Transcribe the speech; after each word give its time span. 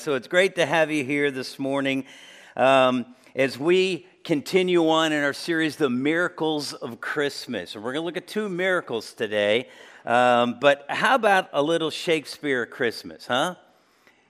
So 0.00 0.14
it's 0.14 0.28
great 0.28 0.54
to 0.54 0.64
have 0.64 0.90
you 0.90 1.04
here 1.04 1.30
this 1.30 1.58
morning 1.58 2.06
um, 2.56 3.04
as 3.36 3.58
we 3.58 4.06
continue 4.24 4.88
on 4.88 5.12
in 5.12 5.22
our 5.22 5.34
series, 5.34 5.76
The 5.76 5.90
Miracles 5.90 6.72
of 6.72 7.02
Christmas. 7.02 7.74
And 7.74 7.84
we're 7.84 7.92
going 7.92 8.04
to 8.04 8.06
look 8.06 8.16
at 8.16 8.26
two 8.26 8.48
miracles 8.48 9.12
today. 9.12 9.68
Um, 10.06 10.56
but 10.58 10.86
how 10.88 11.16
about 11.16 11.50
a 11.52 11.62
little 11.62 11.90
Shakespeare 11.90 12.64
Christmas, 12.64 13.26
huh? 13.26 13.56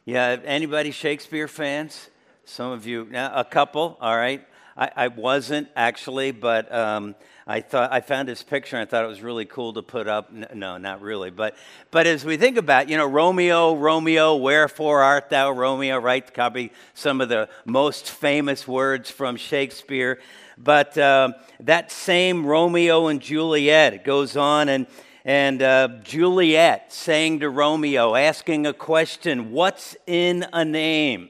Yeah, 0.04 0.38
anybody 0.44 0.90
Shakespeare 0.90 1.46
fans? 1.46 2.10
Some 2.44 2.72
of 2.72 2.84
you, 2.84 3.08
a 3.14 3.44
couple, 3.44 3.96
all 4.00 4.16
right. 4.16 4.44
I, 4.76 4.90
I 4.96 5.08
wasn't 5.08 5.68
actually, 5.74 6.30
but 6.30 6.72
um, 6.72 7.14
I 7.46 7.60
thought 7.60 7.92
I 7.92 8.00
found 8.00 8.28
his 8.28 8.42
picture 8.42 8.76
and 8.76 8.86
I 8.86 8.90
thought 8.90 9.04
it 9.04 9.08
was 9.08 9.22
really 9.22 9.44
cool 9.44 9.72
to 9.74 9.82
put 9.82 10.06
up. 10.06 10.32
No, 10.32 10.76
not 10.76 11.02
really, 11.02 11.30
but 11.30 11.56
but 11.90 12.06
as 12.06 12.24
we 12.24 12.36
think 12.36 12.56
about, 12.56 12.88
you 12.88 12.96
know, 12.96 13.06
Romeo, 13.06 13.74
Romeo, 13.74 14.36
wherefore 14.36 15.02
art 15.02 15.30
thou, 15.30 15.50
Romeo? 15.50 15.98
Right, 15.98 16.32
copy 16.32 16.72
some 16.94 17.20
of 17.20 17.28
the 17.28 17.48
most 17.64 18.10
famous 18.10 18.68
words 18.68 19.10
from 19.10 19.36
Shakespeare. 19.36 20.20
But 20.56 20.96
uh, 20.96 21.32
that 21.60 21.90
same 21.90 22.46
Romeo 22.46 23.08
and 23.08 23.20
Juliet 23.20 24.04
goes 24.04 24.36
on 24.36 24.68
and. 24.68 24.86
And 25.22 25.60
uh, 25.60 25.88
Juliet 26.02 26.94
saying 26.94 27.40
to 27.40 27.50
Romeo, 27.50 28.14
asking 28.14 28.66
a 28.66 28.72
question, 28.72 29.52
What's 29.52 29.94
in 30.06 30.46
a 30.50 30.64
name? 30.64 31.28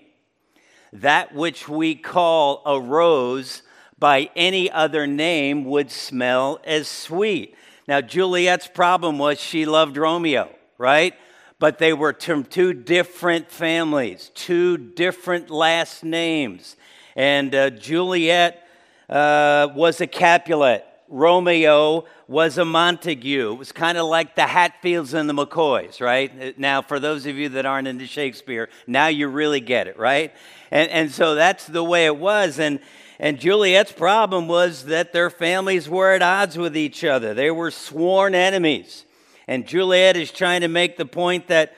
That 0.92 1.34
which 1.34 1.68
we 1.68 1.94
call 1.94 2.62
a 2.66 2.80
rose 2.80 3.62
by 3.98 4.30
any 4.34 4.70
other 4.70 5.06
name 5.06 5.64
would 5.64 5.90
smell 5.90 6.60
as 6.64 6.88
sweet. 6.88 7.54
Now, 7.86 8.00
Juliet's 8.00 8.66
problem 8.66 9.18
was 9.18 9.40
she 9.40 9.66
loved 9.66 9.96
Romeo, 9.96 10.50
right? 10.78 11.14
But 11.58 11.78
they 11.78 11.92
were 11.92 12.12
two 12.12 12.72
different 12.72 13.50
families, 13.50 14.30
two 14.34 14.78
different 14.78 15.50
last 15.50 16.02
names. 16.02 16.76
And 17.14 17.54
uh, 17.54 17.70
Juliet 17.70 18.66
uh, 19.08 19.68
was 19.74 20.00
a 20.00 20.06
Capulet. 20.06 20.86
Romeo 21.10 22.04
was 22.28 22.56
a 22.56 22.64
Montague. 22.64 23.52
It 23.52 23.58
was 23.58 23.72
kind 23.72 23.98
of 23.98 24.06
like 24.06 24.36
the 24.36 24.46
Hatfields 24.46 25.12
and 25.12 25.28
the 25.28 25.34
McCoys, 25.34 26.00
right? 26.00 26.56
Now, 26.58 26.82
for 26.82 27.00
those 27.00 27.26
of 27.26 27.36
you 27.36 27.48
that 27.50 27.66
aren't 27.66 27.88
into 27.88 28.06
Shakespeare, 28.06 28.68
now 28.86 29.08
you 29.08 29.26
really 29.26 29.60
get 29.60 29.88
it, 29.88 29.98
right? 29.98 30.32
And, 30.70 30.88
and 30.90 31.10
so 31.10 31.34
that's 31.34 31.66
the 31.66 31.82
way 31.82 32.06
it 32.06 32.16
was. 32.16 32.60
And, 32.60 32.78
and 33.18 33.40
Juliet's 33.40 33.90
problem 33.90 34.46
was 34.46 34.84
that 34.84 35.12
their 35.12 35.30
families 35.30 35.88
were 35.88 36.12
at 36.12 36.22
odds 36.22 36.56
with 36.56 36.76
each 36.76 37.02
other, 37.04 37.34
they 37.34 37.50
were 37.50 37.72
sworn 37.72 38.34
enemies. 38.34 39.04
And 39.48 39.66
Juliet 39.66 40.16
is 40.16 40.30
trying 40.30 40.60
to 40.60 40.68
make 40.68 40.96
the 40.96 41.04
point 41.04 41.48
that 41.48 41.74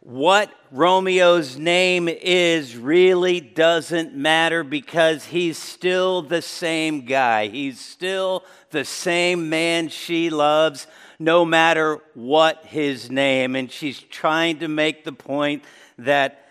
what 0.00 0.52
Romeo's 0.70 1.56
name 1.56 2.08
is 2.08 2.76
really 2.76 3.40
doesn't 3.40 4.14
matter 4.14 4.62
because 4.62 5.24
he's 5.24 5.56
still 5.56 6.20
the 6.20 6.42
same 6.42 7.06
guy. 7.06 7.46
He's 7.48 7.80
still 7.80 8.44
the 8.74 8.84
same 8.84 9.48
man 9.48 9.88
she 9.88 10.28
loves, 10.28 10.86
no 11.18 11.44
matter 11.46 12.00
what 12.12 12.66
his 12.66 13.10
name. 13.10 13.56
And 13.56 13.70
she's 13.72 13.98
trying 13.98 14.58
to 14.58 14.68
make 14.68 15.04
the 15.04 15.12
point 15.12 15.64
that 15.96 16.48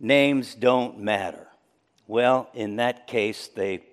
names 0.00 0.56
don't 0.56 0.98
matter. 0.98 1.46
Well, 2.08 2.48
in 2.54 2.76
that 2.76 3.06
case, 3.06 3.48
they 3.48 3.84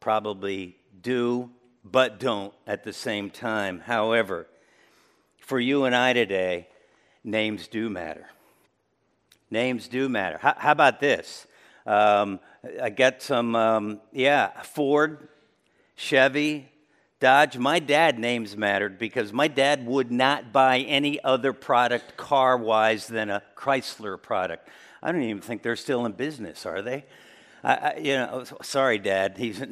probably 0.00 0.76
do, 1.00 1.50
but 1.84 2.18
don't 2.18 2.52
at 2.66 2.82
the 2.82 2.92
same 2.92 3.30
time. 3.30 3.80
However, 3.80 4.48
for 5.38 5.60
you 5.60 5.84
and 5.84 5.94
I 5.94 6.12
today, 6.12 6.66
names 7.22 7.68
do 7.68 7.88
matter. 7.88 8.26
Names 9.50 9.86
do 9.88 10.08
matter. 10.08 10.38
How, 10.38 10.54
how 10.56 10.72
about 10.72 10.98
this? 10.98 11.46
Um, 11.86 12.40
I 12.82 12.88
got 12.88 13.20
some, 13.20 13.54
um, 13.54 14.00
yeah, 14.12 14.62
Ford, 14.62 15.28
Chevy, 15.96 16.68
Dodge. 17.20 17.56
My 17.56 17.78
dad 17.78 18.18
names 18.18 18.56
mattered 18.56 18.98
because 18.98 19.32
my 19.32 19.48
dad 19.48 19.86
would 19.86 20.10
not 20.10 20.52
buy 20.52 20.80
any 20.80 21.22
other 21.22 21.52
product 21.52 22.16
car 22.16 22.56
wise 22.56 23.06
than 23.06 23.30
a 23.30 23.42
Chrysler 23.56 24.20
product. 24.20 24.68
I 25.02 25.12
don't 25.12 25.22
even 25.22 25.42
think 25.42 25.62
they're 25.62 25.76
still 25.76 26.06
in 26.06 26.12
business, 26.12 26.66
are 26.66 26.82
they? 26.82 27.04
I, 27.62 27.74
I, 27.74 27.96
you 27.96 28.14
know, 28.14 28.44
sorry, 28.62 28.98
Dad. 28.98 29.36
He's, 29.38 29.60
you 29.60 29.66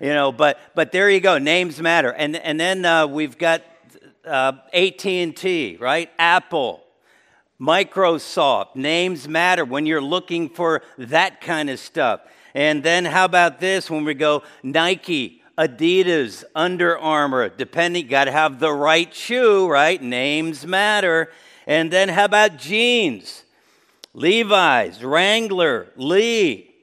know, 0.00 0.32
but 0.32 0.58
but 0.74 0.92
there 0.92 1.08
you 1.10 1.20
go. 1.20 1.38
Names 1.38 1.80
matter, 1.80 2.10
and 2.12 2.36
and 2.36 2.58
then 2.58 2.84
uh, 2.84 3.06
we've 3.06 3.38
got 3.38 3.62
uh, 4.24 4.52
AT 4.72 5.06
and 5.06 5.36
T, 5.36 5.76
right? 5.80 6.10
Apple, 6.18 6.82
Microsoft. 7.60 8.74
Names 8.74 9.28
matter 9.28 9.64
when 9.64 9.86
you're 9.86 10.02
looking 10.02 10.48
for 10.48 10.82
that 10.98 11.40
kind 11.40 11.70
of 11.70 11.78
stuff. 11.78 12.20
And 12.54 12.82
then 12.82 13.04
how 13.04 13.26
about 13.26 13.60
this? 13.60 13.90
When 13.90 14.04
we 14.04 14.14
go 14.14 14.42
Nike, 14.62 15.42
Adidas, 15.58 16.44
Under 16.54 16.98
Armour, 16.98 17.48
depending, 17.48 18.06
got 18.06 18.24
to 18.24 18.32
have 18.32 18.58
the 18.58 18.72
right 18.72 19.12
shoe, 19.14 19.68
right? 19.68 20.00
Names 20.00 20.66
matter. 20.66 21.30
And 21.66 21.90
then 21.90 22.08
how 22.08 22.26
about 22.26 22.58
jeans? 22.58 23.42
Levi's, 24.12 25.02
Wrangler, 25.02 25.88
Lee. 25.96 26.74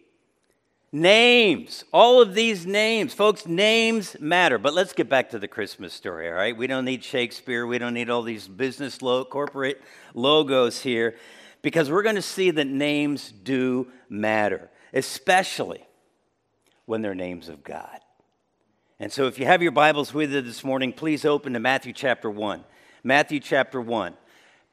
Names, 0.91 1.84
all 1.91 2.22
of 2.22 2.35
these 2.35 2.67
names. 2.67 3.13
Folks, 3.13 3.47
names 3.47 4.16
matter. 4.19 4.59
But 4.59 4.75
let's 4.75 4.94
get 4.94 5.09
back 5.09 5.31
to 5.31 5.40
the 5.40 5.47
Christmas 5.47 5.91
story, 5.91 6.28
all 6.29 6.35
right? 6.35 6.55
We 6.55 6.67
don't 6.67 6.85
need 6.85 7.03
Shakespeare. 7.03 7.66
We 7.66 7.79
don't 7.79 7.95
need 7.95 8.11
all 8.11 8.22
these 8.22 8.47
business, 8.47 9.01
lo- 9.01 9.25
corporate 9.25 9.81
logos 10.13 10.81
here 10.81 11.16
because 11.63 11.90
we're 11.90 12.03
going 12.03 12.16
to 12.16 12.22
see 12.22 12.51
that 12.51 12.67
names 12.67 13.31
do 13.31 13.88
matter, 14.07 14.69
especially 14.94 15.84
when 16.85 17.01
they're 17.01 17.16
names 17.16 17.50
of 17.50 17.63
God. 17.63 18.03
And 19.03 19.12
so 19.12 19.28
if 19.28 19.38
you 19.38 19.46
have 19.46 19.62
your 19.62 19.74
Bibles 19.74 20.14
with 20.14 20.31
you 20.31 20.40
this 20.40 20.64
morning, 20.64 20.94
please 20.94 21.25
open 21.25 21.52
to 21.52 21.59
Matthew 21.59 21.91
chapter 21.91 22.30
1. 22.30 22.64
Matthew 23.03 23.41
chapter 23.41 23.81
1. 23.81 24.14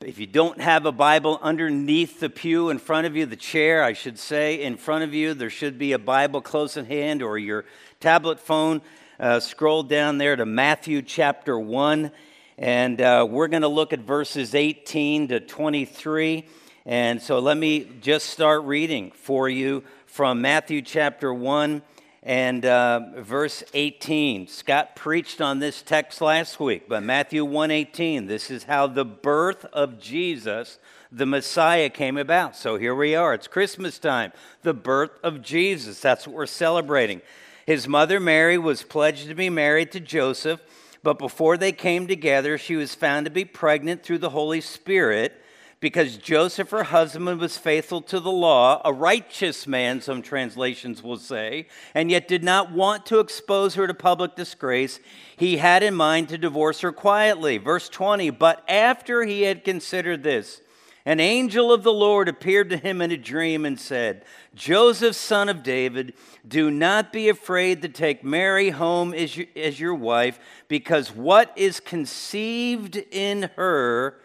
If 0.02 0.20
you 0.20 0.28
don't 0.28 0.60
have 0.60 0.86
a 0.86 0.92
Bible 0.92 1.40
underneath 1.42 2.20
the 2.20 2.30
pew 2.30 2.70
in 2.70 2.78
front 2.78 3.08
of 3.08 3.16
you, 3.16 3.26
the 3.26 3.34
chair, 3.34 3.82
I 3.82 3.92
should 3.92 4.20
say, 4.20 4.62
in 4.62 4.76
front 4.76 5.02
of 5.02 5.12
you, 5.12 5.34
there 5.34 5.50
should 5.50 5.78
be 5.78 5.94
a 5.94 5.98
Bible 5.98 6.40
close 6.42 6.76
at 6.76 6.86
hand 6.86 7.24
or 7.24 7.38
your 7.38 7.64
tablet 7.98 8.38
phone. 8.38 8.82
Uh, 9.18 9.40
scroll 9.40 9.82
down 9.82 10.18
there 10.18 10.36
to 10.36 10.46
Matthew 10.46 11.02
chapter 11.02 11.58
1, 11.58 12.12
and 12.56 13.00
uh, 13.00 13.26
we're 13.28 13.48
going 13.48 13.62
to 13.62 13.68
look 13.68 13.92
at 13.92 13.98
verses 13.98 14.54
18 14.54 15.26
to 15.26 15.40
23. 15.40 16.46
And 16.86 17.20
so 17.20 17.40
let 17.40 17.56
me 17.56 17.84
just 18.00 18.26
start 18.26 18.62
reading 18.62 19.10
for 19.10 19.48
you 19.48 19.82
from 20.06 20.40
Matthew 20.40 20.82
chapter 20.82 21.34
1 21.34 21.82
and 22.22 22.66
uh, 22.66 23.00
verse 23.18 23.64
18 23.72 24.46
scott 24.46 24.94
preached 24.94 25.40
on 25.40 25.58
this 25.58 25.80
text 25.80 26.20
last 26.20 26.60
week 26.60 26.88
but 26.88 27.02
matthew 27.02 27.46
1.18 27.46 28.28
this 28.28 28.50
is 28.50 28.64
how 28.64 28.86
the 28.86 29.04
birth 29.04 29.64
of 29.72 29.98
jesus 29.98 30.78
the 31.12 31.26
messiah 31.26 31.90
came 31.90 32.16
about. 32.16 32.54
So 32.54 32.76
here 32.76 32.94
we 32.94 33.14
are. 33.14 33.34
It's 33.34 33.48
christmas 33.48 33.98
time. 33.98 34.32
The 34.62 34.74
birth 34.74 35.12
of 35.22 35.42
jesus. 35.42 36.00
That's 36.00 36.26
what 36.26 36.36
we're 36.36 36.46
celebrating. 36.46 37.20
His 37.66 37.88
mother 37.88 38.20
mary 38.20 38.58
was 38.58 38.82
pledged 38.82 39.28
to 39.28 39.34
be 39.34 39.50
married 39.50 39.92
to 39.92 40.00
joseph 40.00 40.60
but 41.02 41.18
before 41.18 41.56
they 41.56 41.72
came 41.72 42.06
together 42.06 42.58
she 42.58 42.76
was 42.76 42.94
found 42.94 43.24
to 43.24 43.30
be 43.30 43.44
pregnant 43.44 44.02
through 44.02 44.18
the 44.18 44.30
holy 44.30 44.60
spirit 44.60 45.40
because 45.80 46.18
Joseph, 46.18 46.70
her 46.70 46.84
husband, 46.84 47.40
was 47.40 47.56
faithful 47.56 48.02
to 48.02 48.20
the 48.20 48.30
law, 48.30 48.82
a 48.84 48.92
righteous 48.92 49.66
man, 49.66 50.02
some 50.02 50.20
translations 50.20 51.02
will 51.02 51.16
say, 51.16 51.66
and 51.94 52.10
yet 52.10 52.28
did 52.28 52.44
not 52.44 52.70
want 52.70 53.06
to 53.06 53.18
expose 53.18 53.74
her 53.74 53.86
to 53.86 53.94
public 53.94 54.36
disgrace. 54.36 55.00
He 55.36 55.56
had 55.56 55.82
in 55.82 55.94
mind 55.94 56.28
to 56.28 56.38
divorce 56.38 56.80
her 56.80 56.92
quietly. 56.92 57.56
Verse 57.56 57.88
20, 57.88 58.28
but 58.30 58.62
after 58.68 59.24
he 59.24 59.42
had 59.42 59.64
considered 59.64 60.22
this, 60.22 60.60
an 61.06 61.18
angel 61.18 61.72
of 61.72 61.82
the 61.82 61.94
Lord 61.94 62.28
appeared 62.28 62.68
to 62.70 62.76
him 62.76 63.00
in 63.00 63.10
a 63.10 63.16
dream 63.16 63.64
and 63.64 63.80
said, 63.80 64.22
Joseph, 64.54 65.16
son 65.16 65.48
of 65.48 65.62
David, 65.62 66.12
do 66.46 66.70
not 66.70 67.10
be 67.10 67.30
afraid 67.30 67.80
to 67.80 67.88
take 67.88 68.22
Mary 68.22 68.68
home 68.68 69.14
as 69.14 69.34
your, 69.34 69.46
as 69.56 69.80
your 69.80 69.94
wife, 69.94 70.38
because 70.68 71.10
what 71.10 71.52
is 71.56 71.80
conceived 71.80 72.96
in 73.10 73.48
her 73.56 74.19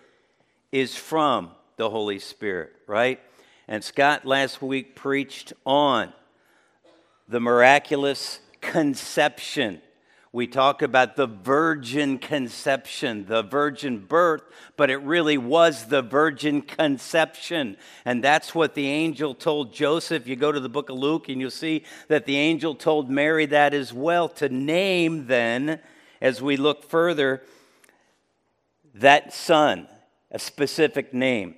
is 0.76 0.94
from 0.94 1.52
the 1.78 1.90
Holy 1.90 2.20
Spirit, 2.20 2.74
right? 2.86 3.22
And 3.66 3.82
Scott 3.82 4.26
last 4.26 4.62
week 4.62 4.94
preached 4.94 5.54
on 5.66 6.12
the 7.30 7.40
miraculous 7.40 8.42
conception. 8.60 9.82
We 10.34 10.48
talk 10.48 10.82
about 10.82 11.16
the 11.16 11.28
virgin 11.28 12.18
conception, 12.18 13.26
the 13.26 13.42
virgin 13.42 14.00
birth, 14.00 14.42
but 14.76 14.90
it 14.90 14.98
really 14.98 15.38
was 15.38 15.86
the 15.86 16.02
virgin 16.02 16.62
conception. 16.62 17.78
And 18.04 18.22
that's 18.22 18.54
what 18.54 18.76
the 18.76 18.90
angel 18.90 19.34
told 19.34 19.72
Joseph. 19.72 20.28
You 20.28 20.36
go 20.36 20.52
to 20.52 20.60
the 20.60 20.68
book 20.68 20.90
of 20.90 20.98
Luke 20.98 21.30
and 21.30 21.40
you'll 21.40 21.52
see 21.52 21.86
that 22.10 22.26
the 22.26 22.36
angel 22.36 22.76
told 22.76 23.10
Mary 23.10 23.46
that 23.46 23.74
as 23.74 23.94
well 23.94 24.28
to 24.28 24.50
name 24.50 25.28
then, 25.28 25.80
as 26.20 26.42
we 26.42 26.58
look 26.58 26.84
further, 26.84 27.44
that 28.94 29.34
son 29.34 29.88
a 30.36 30.40
specific 30.40 31.14
name. 31.14 31.56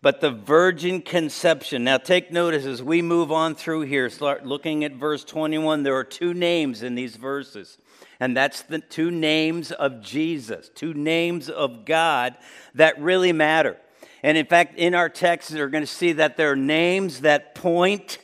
but 0.00 0.20
the 0.20 0.30
virgin 0.30 1.02
conception. 1.02 1.82
Now, 1.82 1.96
take 1.96 2.30
notice 2.30 2.64
as 2.66 2.80
we 2.80 3.02
move 3.02 3.32
on 3.32 3.56
through 3.56 3.80
here, 3.80 4.08
start 4.08 4.46
looking 4.46 4.84
at 4.84 4.92
verse 4.92 5.24
21. 5.24 5.82
There 5.82 5.96
are 5.96 6.04
two 6.04 6.32
names 6.34 6.84
in 6.84 6.94
these 6.94 7.16
verses, 7.16 7.78
and 8.20 8.36
that's 8.36 8.62
the 8.62 8.78
two 8.78 9.10
names 9.10 9.72
of 9.72 10.00
Jesus, 10.00 10.70
two 10.72 10.94
names 10.94 11.50
of 11.50 11.84
God 11.84 12.36
that 12.74 13.00
really 13.00 13.32
matter. 13.32 13.76
And 14.22 14.38
in 14.38 14.46
fact, 14.46 14.78
in 14.78 14.94
our 14.94 15.08
text, 15.08 15.50
they're 15.50 15.68
going 15.68 15.82
to 15.82 15.86
see 15.86 16.12
that 16.12 16.36
there 16.36 16.52
are 16.52 16.56
names 16.56 17.22
that 17.22 17.56
point 17.56 18.18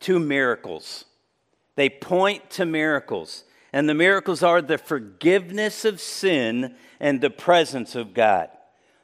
to 0.00 0.18
miracles. 0.18 1.04
They 1.76 1.88
point 1.88 2.50
to 2.50 2.66
miracles. 2.66 3.44
And 3.72 3.88
the 3.88 3.94
miracles 3.94 4.42
are 4.42 4.62
the 4.62 4.78
forgiveness 4.78 5.84
of 5.84 6.00
sin 6.00 6.74
and 6.98 7.20
the 7.20 7.30
presence 7.30 7.94
of 7.94 8.14
God. 8.14 8.48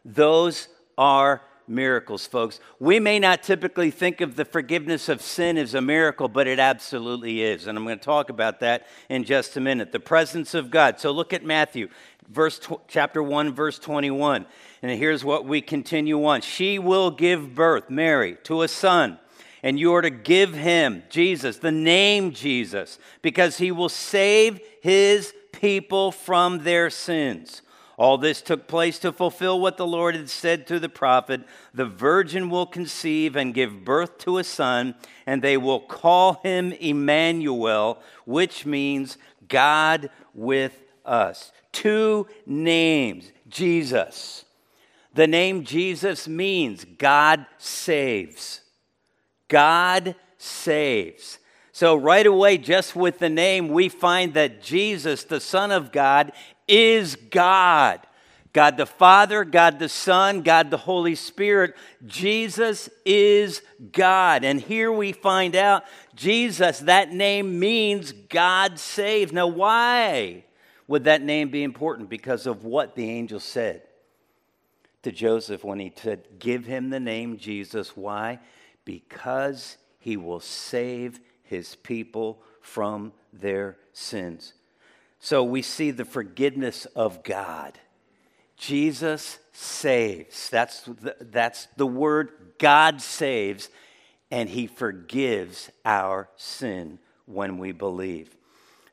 Those 0.04 0.68
are 0.98 1.42
miracles, 1.68 2.26
folks. 2.26 2.60
We 2.78 3.00
may 3.00 3.18
not 3.18 3.42
typically 3.42 3.90
think 3.90 4.20
of 4.20 4.36
the 4.36 4.44
forgiveness 4.44 5.08
of 5.08 5.22
sin 5.22 5.56
as 5.56 5.74
a 5.74 5.80
miracle, 5.80 6.28
but 6.28 6.46
it 6.46 6.58
absolutely 6.58 7.42
is. 7.42 7.66
And 7.66 7.78
I'm 7.78 7.84
going 7.84 7.98
to 7.98 8.04
talk 8.04 8.30
about 8.30 8.60
that 8.60 8.86
in 9.08 9.24
just 9.24 9.56
a 9.56 9.60
minute. 9.60 9.92
The 9.92 10.00
presence 10.00 10.54
of 10.54 10.70
God. 10.70 11.00
So 11.00 11.10
look 11.12 11.32
at 11.32 11.44
Matthew, 11.44 11.88
verse 12.28 12.58
tw- 12.58 12.80
chapter 12.88 13.22
1, 13.22 13.54
verse 13.54 13.78
21. 13.78 14.46
And 14.82 14.98
here's 14.98 15.24
what 15.24 15.46
we 15.46 15.60
continue 15.60 16.24
on. 16.24 16.40
She 16.40 16.78
will 16.78 17.10
give 17.10 17.54
birth, 17.54 17.88
Mary, 17.88 18.36
to 18.44 18.62
a 18.62 18.68
son 18.68 19.18
and 19.62 19.78
you 19.78 19.94
are 19.94 20.02
to 20.02 20.10
give 20.10 20.54
him, 20.54 21.04
Jesus, 21.08 21.58
the 21.58 21.70
name 21.70 22.32
Jesus, 22.32 22.98
because 23.22 23.58
he 23.58 23.70
will 23.70 23.88
save 23.88 24.60
his 24.80 25.32
people 25.52 26.10
from 26.10 26.64
their 26.64 26.90
sins. 26.90 27.62
All 27.96 28.18
this 28.18 28.40
took 28.40 28.66
place 28.66 28.98
to 29.00 29.12
fulfill 29.12 29.60
what 29.60 29.76
the 29.76 29.86
Lord 29.86 30.14
had 30.14 30.30
said 30.30 30.66
to 30.66 30.78
the 30.78 30.88
prophet 30.88 31.42
The 31.74 31.84
virgin 31.84 32.48
will 32.48 32.66
conceive 32.66 33.36
and 33.36 33.54
give 33.54 33.84
birth 33.84 34.18
to 34.18 34.38
a 34.38 34.44
son, 34.44 34.94
and 35.26 35.42
they 35.42 35.56
will 35.56 35.80
call 35.80 36.34
him 36.42 36.72
Emmanuel, 36.72 38.00
which 38.24 38.64
means 38.64 39.18
God 39.48 40.10
with 40.34 40.82
us. 41.04 41.52
Two 41.72 42.26
names 42.46 43.30
Jesus. 43.48 44.44
The 45.14 45.26
name 45.26 45.64
Jesus 45.64 46.26
means 46.26 46.84
God 46.84 47.44
saves. 47.58 48.62
God 49.48 50.14
saves. 50.38 51.38
So, 51.74 51.96
right 51.96 52.26
away, 52.26 52.58
just 52.58 52.94
with 52.94 53.18
the 53.18 53.30
name, 53.30 53.68
we 53.68 53.88
find 53.88 54.34
that 54.34 54.62
Jesus, 54.62 55.24
the 55.24 55.40
Son 55.40 55.70
of 55.70 55.90
God, 55.90 56.32
is 56.68 57.16
God. 57.16 58.00
God 58.52 58.76
the 58.76 58.86
Father, 58.86 59.44
God 59.44 59.78
the 59.78 59.88
Son, 59.88 60.42
God 60.42 60.70
the 60.70 60.76
Holy 60.76 61.14
Spirit. 61.14 61.74
Jesus 62.06 62.90
is 63.04 63.62
God. 63.92 64.44
And 64.44 64.60
here 64.60 64.92
we 64.92 65.12
find 65.12 65.56
out 65.56 65.84
Jesus, 66.14 66.80
that 66.80 67.12
name 67.12 67.58
means 67.58 68.12
God 68.12 68.78
saves. 68.78 69.32
Now, 69.32 69.46
why 69.46 70.44
would 70.86 71.04
that 71.04 71.22
name 71.22 71.48
be 71.48 71.62
important? 71.62 72.10
Because 72.10 72.46
of 72.46 72.64
what 72.64 72.94
the 72.94 73.08
angel 73.08 73.40
said 73.40 73.82
to 75.02 75.10
Joseph 75.10 75.64
when 75.64 75.78
he 75.78 75.90
said, 75.96 76.38
Give 76.38 76.66
him 76.66 76.90
the 76.90 77.00
name 77.00 77.38
Jesus. 77.38 77.96
Why? 77.96 78.38
because 78.84 79.76
he 79.98 80.16
will 80.16 80.40
save 80.40 81.20
his 81.42 81.74
people 81.76 82.42
from 82.60 83.12
their 83.32 83.76
sins. 83.92 84.54
So 85.24 85.44
we 85.44 85.62
see 85.62 85.92
the 85.92 86.04
forgiveness 86.04 86.84
of 86.96 87.22
God. 87.22 87.78
Jesus 88.56 89.38
saves. 89.52 90.50
That's 90.50 90.80
the, 90.80 91.14
that's 91.20 91.68
the 91.76 91.86
word 91.86 92.32
God 92.58 93.00
saves, 93.00 93.70
and 94.32 94.48
he 94.48 94.66
forgives 94.66 95.70
our 95.84 96.28
sin 96.34 96.98
when 97.26 97.58
we 97.58 97.70
believe. 97.70 98.36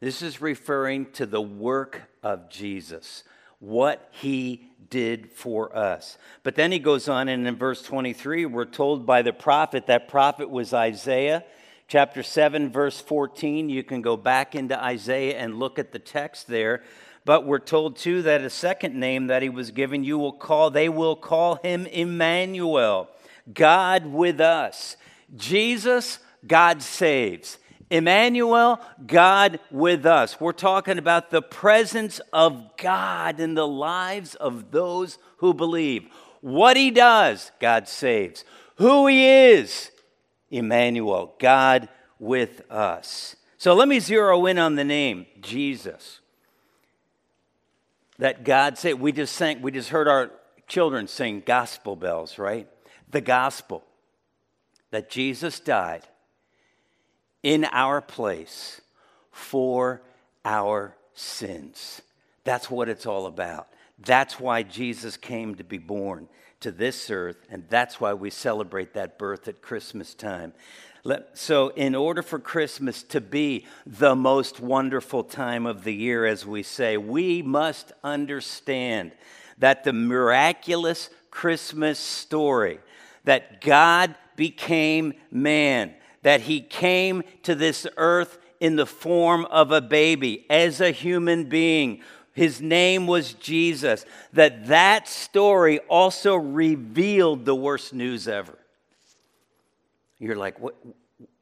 This 0.01 0.21
is 0.21 0.39
referring 0.39 1.07
to 1.13 1.25
the 1.25 1.41
work 1.41 2.03
of 2.21 2.47
Jesus, 2.51 3.23
what 3.57 4.07
he 4.11 4.69
did 4.91 5.31
for 5.31 5.75
us. 5.75 6.19
But 6.43 6.53
then 6.53 6.71
he 6.71 6.77
goes 6.77 7.09
on, 7.09 7.27
and 7.27 7.47
in 7.47 7.55
verse 7.55 7.81
23, 7.81 8.45
we're 8.45 8.65
told 8.65 9.03
by 9.03 9.23
the 9.23 9.33
prophet, 9.33 9.87
that 9.87 10.07
prophet 10.07 10.51
was 10.51 10.75
Isaiah. 10.75 11.43
Chapter 11.89 12.21
7, 12.21 12.71
verse 12.71 13.01
14, 13.01 13.67
you 13.67 13.83
can 13.83 14.03
go 14.03 14.15
back 14.15 14.53
into 14.53 14.79
Isaiah 14.79 15.39
and 15.39 15.57
look 15.57 15.79
at 15.79 15.91
the 15.91 15.97
text 15.97 16.47
there. 16.47 16.83
But 17.25 17.47
we're 17.47 17.57
told 17.57 17.97
too 17.97 18.21
that 18.21 18.41
a 18.41 18.49
second 18.51 18.93
name 18.93 19.25
that 19.25 19.41
he 19.41 19.49
was 19.49 19.71
given, 19.71 20.03
you 20.03 20.19
will 20.19 20.33
call, 20.33 20.69
they 20.69 20.87
will 20.87 21.15
call 21.15 21.55
him 21.55 21.87
Emmanuel, 21.87 23.09
God 23.51 24.05
with 24.05 24.39
us. 24.39 24.97
Jesus, 25.35 26.19
God 26.45 26.83
saves. 26.83 27.57
Emmanuel, 27.89 28.79
God 29.07 29.59
with 29.71 30.05
us. 30.05 30.39
We're 30.39 30.51
talking 30.51 30.99
about 30.99 31.31
the 31.31 31.41
presence 31.41 32.21
of 32.31 32.77
God 32.77 33.39
in 33.39 33.55
the 33.55 33.67
lives 33.67 34.35
of 34.35 34.69
those 34.69 35.17
who 35.37 35.55
believe. 35.55 36.07
What 36.41 36.77
he 36.77 36.91
does, 36.91 37.51
God 37.59 37.87
saves. 37.87 38.45
Who 38.75 39.07
he 39.07 39.25
is, 39.25 39.89
Emmanuel, 40.51 41.35
God 41.39 41.89
with 42.19 42.61
us. 42.71 43.35
So 43.57 43.73
let 43.73 43.87
me 43.87 43.99
zero 43.99 44.45
in 44.45 44.57
on 44.57 44.75
the 44.75 44.83
name 44.83 45.25
Jesus. 45.41 46.19
That 48.17 48.43
God 48.43 48.77
said, 48.77 48.99
we 48.99 49.11
just 49.11 49.35
sang, 49.35 49.61
we 49.61 49.71
just 49.71 49.89
heard 49.89 50.07
our 50.07 50.31
children 50.67 51.07
sing 51.07 51.43
gospel 51.45 51.95
bells, 51.95 52.37
right? 52.37 52.67
The 53.09 53.21
gospel 53.21 53.83
that 54.91 55.09
Jesus 55.09 55.59
died 55.59 56.03
in 57.43 57.65
our 57.65 58.01
place 58.01 58.81
for 59.31 60.01
our 60.43 60.95
sins. 61.13 62.01
That's 62.43 62.69
what 62.69 62.89
it's 62.89 63.05
all 63.05 63.25
about. 63.25 63.67
That's 63.99 64.39
why 64.39 64.63
Jesus 64.63 65.17
came 65.17 65.55
to 65.55 65.63
be 65.63 65.77
born 65.77 66.27
to 66.61 66.71
this 66.71 67.09
earth, 67.09 67.37
and 67.49 67.63
that's 67.69 67.99
why 67.99 68.13
we 68.13 68.29
celebrate 68.29 68.93
that 68.93 69.17
birth 69.17 69.47
at 69.47 69.61
Christmas 69.61 70.13
time. 70.13 70.53
So, 71.33 71.69
in 71.69 71.95
order 71.95 72.21
for 72.21 72.39
Christmas 72.39 73.03
to 73.03 73.21
be 73.21 73.65
the 73.85 74.15
most 74.15 74.59
wonderful 74.59 75.23
time 75.23 75.65
of 75.65 75.83
the 75.83 75.93
year, 75.93 76.25
as 76.25 76.45
we 76.45 76.61
say, 76.61 76.97
we 76.97 77.41
must 77.41 77.93
understand 78.03 79.13
that 79.57 79.83
the 79.83 79.93
miraculous 79.93 81.09
Christmas 81.31 81.97
story 81.97 82.79
that 83.23 83.61
God 83.61 84.15
became 84.35 85.13
man 85.31 85.93
that 86.21 86.41
he 86.41 86.61
came 86.61 87.23
to 87.43 87.55
this 87.55 87.87
earth 87.97 88.37
in 88.59 88.75
the 88.75 88.85
form 88.85 89.45
of 89.45 89.71
a 89.71 89.81
baby 89.81 90.45
as 90.49 90.81
a 90.81 90.91
human 90.91 91.45
being 91.45 92.01
his 92.39 92.61
name 92.61 93.05
was 93.05 93.33
jesus 93.33 94.05
that 94.33 94.67
that 94.67 95.07
story 95.07 95.79
also 95.89 96.35
revealed 96.35 97.45
the 97.45 97.55
worst 97.55 97.93
news 97.93 98.27
ever 98.27 98.57
you're 100.19 100.35
like 100.35 100.59
what 100.59 100.75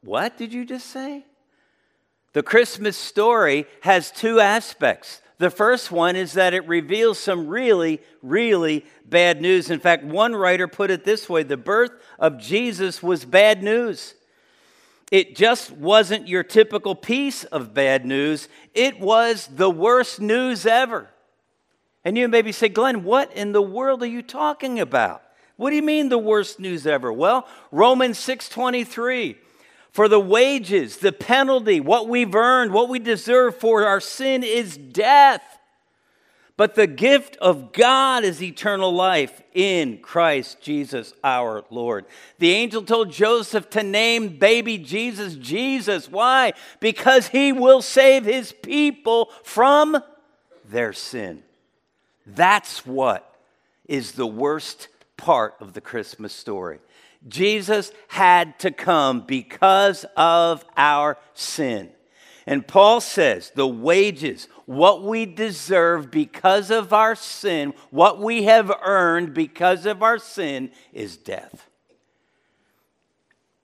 what 0.02 0.36
did 0.36 0.52
you 0.52 0.64
just 0.64 0.86
say 0.86 1.24
the 2.32 2.42
christmas 2.42 2.96
story 2.96 3.64
has 3.80 4.10
two 4.10 4.40
aspects 4.40 5.22
the 5.38 5.50
first 5.50 5.92
one 5.92 6.16
is 6.16 6.32
that 6.32 6.52
it 6.52 6.66
reveals 6.66 7.16
some 7.16 7.46
really, 7.46 8.00
really 8.22 8.84
bad 9.06 9.40
news. 9.40 9.70
In 9.70 9.78
fact, 9.78 10.02
one 10.02 10.34
writer 10.34 10.66
put 10.66 10.90
it 10.90 11.04
this 11.04 11.28
way 11.28 11.44
the 11.44 11.56
birth 11.56 11.92
of 12.18 12.38
Jesus 12.38 13.04
was 13.04 13.24
bad 13.24 13.62
news. 13.62 14.14
It 15.10 15.36
just 15.36 15.70
wasn't 15.70 16.28
your 16.28 16.42
typical 16.42 16.94
piece 16.94 17.44
of 17.44 17.72
bad 17.72 18.04
news, 18.04 18.48
it 18.74 19.00
was 19.00 19.46
the 19.46 19.70
worst 19.70 20.20
news 20.20 20.66
ever. 20.66 21.08
And 22.04 22.16
you 22.16 22.28
maybe 22.28 22.52
say, 22.52 22.68
Glenn, 22.68 23.04
what 23.04 23.32
in 23.32 23.52
the 23.52 23.62
world 23.62 24.02
are 24.02 24.06
you 24.06 24.22
talking 24.22 24.80
about? 24.80 25.22
What 25.56 25.70
do 25.70 25.76
you 25.76 25.82
mean 25.82 26.08
the 26.08 26.18
worst 26.18 26.60
news 26.60 26.86
ever? 26.86 27.12
Well, 27.12 27.46
Romans 27.72 28.18
6:23 28.18 29.36
for 29.90 30.08
the 30.08 30.20
wages, 30.20 30.98
the 30.98 31.12
penalty, 31.12 31.80
what 31.80 32.08
we've 32.08 32.34
earned, 32.34 32.72
what 32.72 32.88
we 32.88 33.00
deserve 33.00 33.56
for 33.56 33.84
our 33.84 34.00
sin 34.00 34.44
is 34.44 34.76
death. 34.76 35.57
But 36.58 36.74
the 36.74 36.88
gift 36.88 37.36
of 37.36 37.72
God 37.72 38.24
is 38.24 38.42
eternal 38.42 38.92
life 38.92 39.42
in 39.54 39.98
Christ 39.98 40.60
Jesus 40.60 41.14
our 41.22 41.64
Lord. 41.70 42.04
The 42.40 42.50
angel 42.50 42.82
told 42.82 43.12
Joseph 43.12 43.70
to 43.70 43.84
name 43.84 44.38
baby 44.38 44.76
Jesus 44.76 45.36
Jesus. 45.36 46.10
Why? 46.10 46.54
Because 46.80 47.28
he 47.28 47.52
will 47.52 47.80
save 47.80 48.24
his 48.24 48.50
people 48.50 49.30
from 49.44 50.02
their 50.68 50.92
sin. 50.92 51.44
That's 52.26 52.84
what 52.84 53.32
is 53.86 54.12
the 54.12 54.26
worst 54.26 54.88
part 55.16 55.54
of 55.60 55.74
the 55.74 55.80
Christmas 55.80 56.32
story. 56.32 56.80
Jesus 57.28 57.92
had 58.08 58.58
to 58.58 58.72
come 58.72 59.20
because 59.20 60.04
of 60.16 60.64
our 60.76 61.18
sin. 61.34 61.90
And 62.46 62.66
Paul 62.66 63.00
says 63.00 63.52
the 63.54 63.68
wages, 63.68 64.48
what 64.68 65.02
we 65.02 65.24
deserve 65.24 66.10
because 66.10 66.70
of 66.70 66.92
our 66.92 67.14
sin, 67.14 67.72
what 67.88 68.20
we 68.20 68.42
have 68.42 68.70
earned 68.84 69.32
because 69.32 69.86
of 69.86 70.02
our 70.02 70.18
sin, 70.18 70.70
is 70.92 71.16
death. 71.16 71.70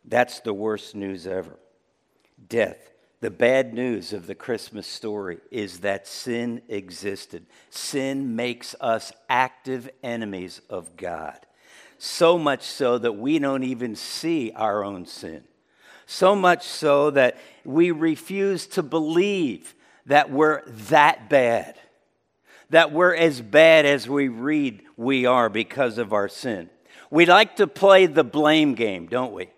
That's 0.03 0.41
the 0.41 0.55
worst 0.55 0.95
news 0.95 1.27
ever. 1.27 1.59
Death. 2.49 2.79
The 3.21 3.31
bad 3.31 3.75
news 3.75 4.15
of 4.15 4.27
the 4.27 4.35
Christmas 4.35 4.87
story 4.87 5.41
is 5.51 5.81
that 5.81 6.09
sin 6.09 6.63
existed. 6.69 7.45
Sin 7.69 8.35
makes 8.35 8.75
us 8.81 9.13
active 9.29 9.91
enemies 10.03 10.63
of 10.71 10.97
God. 10.97 11.39
So 11.99 12.39
much 12.39 12.63
so 12.63 12.97
that 12.97 13.13
we 13.13 13.39
don't 13.39 13.65
even 13.65 13.95
see 13.95 14.53
our 14.53 14.83
own 14.83 15.05
sin. 15.05 15.45
So 16.07 16.35
much 16.35 16.67
so 16.67 17.11
that 17.11 17.37
we 17.63 17.91
refuse 17.91 18.67
to 18.69 18.83
believe 18.83 19.75
that 20.07 20.31
we're 20.31 20.63
that 20.67 21.29
bad, 21.29 21.79
that 22.71 22.93
we're 22.93 23.15
as 23.15 23.41
bad 23.41 23.87
as 23.87 24.09
we 24.09 24.29
read 24.29 24.83
we 24.97 25.27
are 25.27 25.49
because 25.49 25.99
of 25.99 26.13
our 26.13 26.29
sin. 26.29 26.71
We 27.11 27.27
like 27.27 27.57
to 27.57 27.67
play 27.67 28.07
the 28.07 28.25
blame 28.25 28.75
game, 28.75 29.07
don't 29.07 29.33
we? 29.33 29.51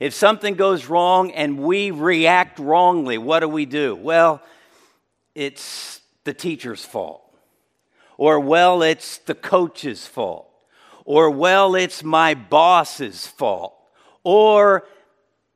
If 0.00 0.14
something 0.14 0.54
goes 0.54 0.86
wrong 0.86 1.30
and 1.32 1.60
we 1.60 1.90
react 1.90 2.58
wrongly, 2.58 3.18
what 3.18 3.40
do 3.40 3.48
we 3.48 3.66
do? 3.66 3.94
Well, 3.94 4.42
it's 5.34 6.00
the 6.24 6.34
teacher's 6.34 6.84
fault. 6.84 7.22
Or, 8.16 8.38
well, 8.40 8.82
it's 8.82 9.18
the 9.18 9.34
coach's 9.34 10.06
fault. 10.06 10.48
Or, 11.04 11.30
well, 11.30 11.74
it's 11.74 12.02
my 12.02 12.34
boss's 12.34 13.26
fault. 13.26 13.74
Or, 14.22 14.86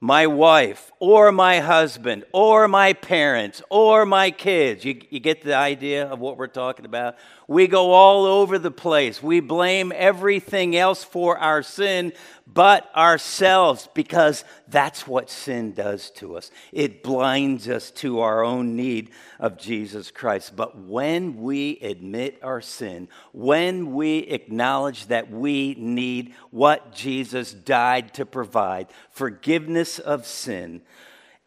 my 0.00 0.26
wife, 0.26 0.92
or 1.00 1.32
my 1.32 1.58
husband, 1.58 2.24
or 2.32 2.68
my 2.68 2.92
parents, 2.92 3.62
or 3.68 4.06
my 4.06 4.30
kids. 4.30 4.84
You, 4.84 5.00
you 5.10 5.18
get 5.18 5.42
the 5.42 5.56
idea 5.56 6.06
of 6.06 6.20
what 6.20 6.36
we're 6.36 6.46
talking 6.46 6.84
about? 6.84 7.16
We 7.48 7.66
go 7.66 7.92
all 7.92 8.26
over 8.26 8.58
the 8.58 8.70
place. 8.70 9.22
We 9.22 9.40
blame 9.40 9.90
everything 9.96 10.76
else 10.76 11.02
for 11.02 11.38
our 11.38 11.62
sin 11.62 12.12
but 12.46 12.94
ourselves 12.94 13.88
because 13.94 14.44
that's 14.68 15.06
what 15.06 15.30
sin 15.30 15.72
does 15.72 16.10
to 16.10 16.36
us. 16.36 16.50
It 16.72 17.02
blinds 17.02 17.66
us 17.68 17.90
to 17.92 18.20
our 18.20 18.44
own 18.44 18.76
need 18.76 19.10
of 19.38 19.56
Jesus 19.56 20.10
Christ. 20.10 20.56
But 20.56 20.78
when 20.78 21.40
we 21.40 21.78
admit 21.80 22.38
our 22.42 22.60
sin, 22.60 23.08
when 23.32 23.94
we 23.94 24.18
acknowledge 24.18 25.06
that 25.06 25.30
we 25.30 25.74
need 25.78 26.34
what 26.50 26.94
Jesus 26.94 27.54
died 27.54 28.12
to 28.14 28.26
provide 28.26 28.88
forgiveness 29.10 29.98
of 29.98 30.26
sin 30.26 30.82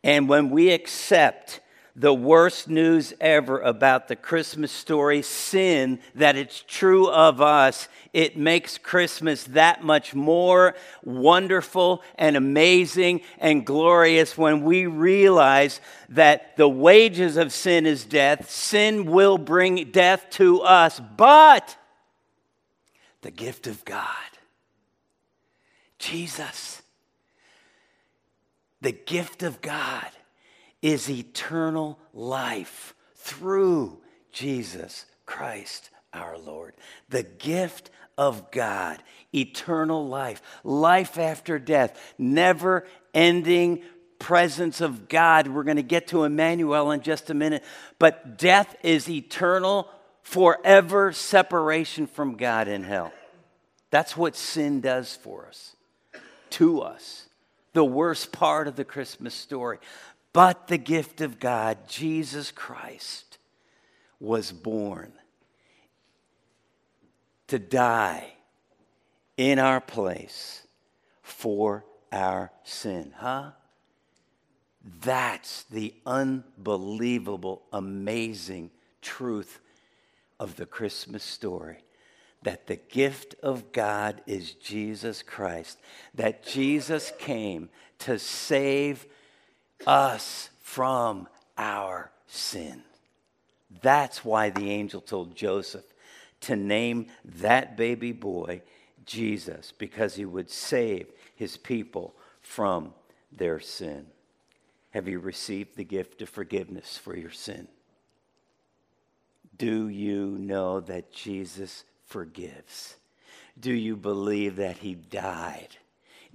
and 0.03 0.27
when 0.27 0.50
we 0.50 0.72
accept 0.72 1.60
the 1.95 2.13
worst 2.13 2.69
news 2.69 3.13
ever 3.19 3.60
about 3.60 4.07
the 4.07 4.15
Christmas 4.15 4.71
story, 4.71 5.21
sin, 5.21 6.00
that 6.15 6.38
it's 6.38 6.63
true 6.67 7.10
of 7.10 7.41
us, 7.41 7.89
it 8.13 8.38
makes 8.38 8.77
Christmas 8.77 9.43
that 9.45 9.83
much 9.83 10.15
more 10.15 10.75
wonderful 11.03 12.01
and 12.15 12.38
amazing 12.38 13.21
and 13.39 13.65
glorious 13.65 14.38
when 14.38 14.63
we 14.63 14.86
realize 14.86 15.81
that 16.10 16.55
the 16.55 16.69
wages 16.69 17.36
of 17.36 17.51
sin 17.51 17.86
is 17.86 18.05
death. 18.05 18.50
Sin 18.50 19.05
will 19.05 19.38
bring 19.38 19.91
death 19.91 20.29
to 20.31 20.62
us, 20.62 21.01
but 21.17 21.75
the 23.21 23.31
gift 23.31 23.67
of 23.67 23.83
God, 23.83 24.07
Jesus, 26.00 26.81
the 28.79 28.93
gift 28.93 29.43
of 29.43 29.62
God 29.62 30.07
is 30.81 31.09
eternal 31.09 32.00
life 32.13 32.95
through 33.15 34.01
Jesus 34.31 35.05
Christ 35.25 35.89
our 36.13 36.38
Lord. 36.38 36.73
The 37.09 37.23
gift 37.23 37.89
of 38.17 38.51
God, 38.51 39.01
eternal 39.33 40.07
life, 40.07 40.41
life 40.63 41.17
after 41.17 41.59
death, 41.59 42.13
never 42.17 42.85
ending 43.13 43.83
presence 44.19 44.81
of 44.81 45.07
God. 45.07 45.47
We're 45.47 45.63
going 45.63 45.77
to 45.77 45.83
get 45.83 46.07
to 46.07 46.23
Emmanuel 46.23 46.91
in 46.91 47.01
just 47.01 47.29
a 47.29 47.33
minute. 47.33 47.63
But 47.97 48.38
death 48.38 48.75
is 48.83 49.09
eternal, 49.09 49.89
forever 50.21 51.11
separation 51.11 52.07
from 52.07 52.38
God 52.38 52.67
in 52.67 52.83
hell. 52.83 53.11
That's 53.89 54.15
what 54.15 54.35
sin 54.35 54.79
does 54.81 55.15
for 55.15 55.47
us, 55.47 55.75
to 56.51 56.81
us. 56.81 57.27
The 57.73 57.83
worst 57.83 58.31
part 58.31 58.67
of 58.67 58.75
the 58.75 58.85
Christmas 58.85 59.33
story 59.33 59.79
but 60.33 60.67
the 60.67 60.77
gift 60.77 61.21
of 61.21 61.39
God, 61.39 61.88
Jesus 61.88 62.51
Christ, 62.51 63.38
was 64.19 64.51
born 64.51 65.11
to 67.47 67.59
die 67.59 68.33
in 69.35 69.59
our 69.59 69.81
place 69.81 70.65
for 71.21 71.83
our 72.11 72.51
sin. 72.63 73.13
Huh? 73.17 73.51
That's 75.01 75.63
the 75.63 75.93
unbelievable, 76.05 77.63
amazing 77.73 78.71
truth 79.01 79.59
of 80.39 80.55
the 80.55 80.65
Christmas 80.65 81.23
story. 81.23 81.83
That 82.43 82.67
the 82.67 82.77
gift 82.77 83.35
of 83.43 83.71
God 83.71 84.21
is 84.25 84.53
Jesus 84.53 85.21
Christ. 85.21 85.77
That 86.15 86.43
Jesus 86.45 87.11
came 87.19 87.69
to 88.00 88.17
save 88.17 89.05
us 89.85 90.50
from 90.61 91.27
our 91.57 92.11
sin. 92.27 92.83
That's 93.81 94.23
why 94.23 94.50
the 94.50 94.69
angel 94.69 95.01
told 95.01 95.35
Joseph 95.35 95.85
to 96.41 96.55
name 96.55 97.07
that 97.23 97.77
baby 97.77 98.11
boy 98.11 98.61
Jesus, 99.05 99.73
because 99.77 100.15
he 100.15 100.25
would 100.25 100.50
save 100.50 101.07
his 101.35 101.57
people 101.57 102.15
from 102.41 102.93
their 103.31 103.59
sin. 103.59 104.05
Have 104.91 105.07
you 105.07 105.19
received 105.19 105.75
the 105.75 105.83
gift 105.83 106.21
of 106.21 106.29
forgiveness 106.29 106.97
for 106.97 107.15
your 107.15 107.31
sin? 107.31 107.67
Do 109.57 109.88
you 109.88 110.38
know 110.39 110.79
that 110.81 111.11
Jesus 111.11 111.83
forgives? 112.05 112.95
Do 113.59 113.71
you 113.71 113.95
believe 113.95 114.57
that 114.57 114.77
he 114.77 114.95
died 114.95 115.77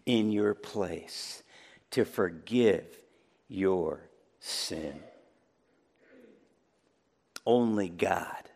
in 0.05 0.33
your 0.33 0.55
place 0.55 1.43
to 1.91 2.05
forgive 2.05 2.85
your 3.49 4.09
sin. 4.41 5.01
Only 7.45 7.89
God, 7.89 8.51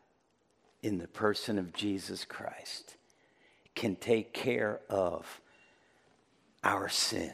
in 0.82 0.98
the 0.98 1.08
person 1.08 1.58
of 1.58 1.72
Jesus 1.72 2.24
Christ, 2.24 2.96
can 3.74 3.96
take 3.96 4.32
care 4.32 4.80
of 4.88 5.40
our 6.64 6.88
sin 6.88 7.32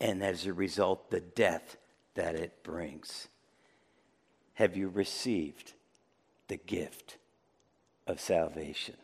and 0.00 0.22
as 0.22 0.46
a 0.46 0.52
result, 0.52 1.10
the 1.10 1.20
death 1.20 1.76
that 2.14 2.34
it 2.34 2.62
brings. 2.62 3.28
Have 4.54 4.76
you 4.76 4.88
received 4.88 5.72
the 6.48 6.56
gift 6.56 7.16
of 8.06 8.20
salvation? 8.20 8.96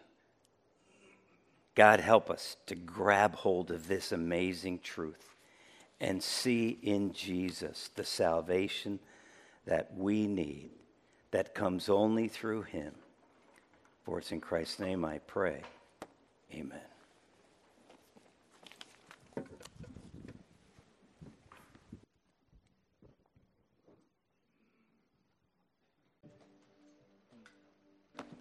God, 1.74 2.00
help 2.00 2.30
us 2.30 2.56
to 2.66 2.76
grab 2.76 3.34
hold 3.34 3.70
of 3.72 3.88
this 3.88 4.12
amazing 4.12 4.78
truth 4.80 5.33
and 6.00 6.22
see 6.22 6.78
in 6.82 7.12
Jesus 7.12 7.90
the 7.94 8.04
salvation 8.04 8.98
that 9.66 9.96
we 9.96 10.26
need, 10.26 10.70
that 11.30 11.54
comes 11.54 11.88
only 11.88 12.28
through 12.28 12.62
him. 12.62 12.94
For 14.04 14.18
it's 14.18 14.32
in 14.32 14.40
Christ's 14.40 14.80
name 14.80 15.04
I 15.04 15.18
pray. 15.18 15.62
Amen. 16.52 16.80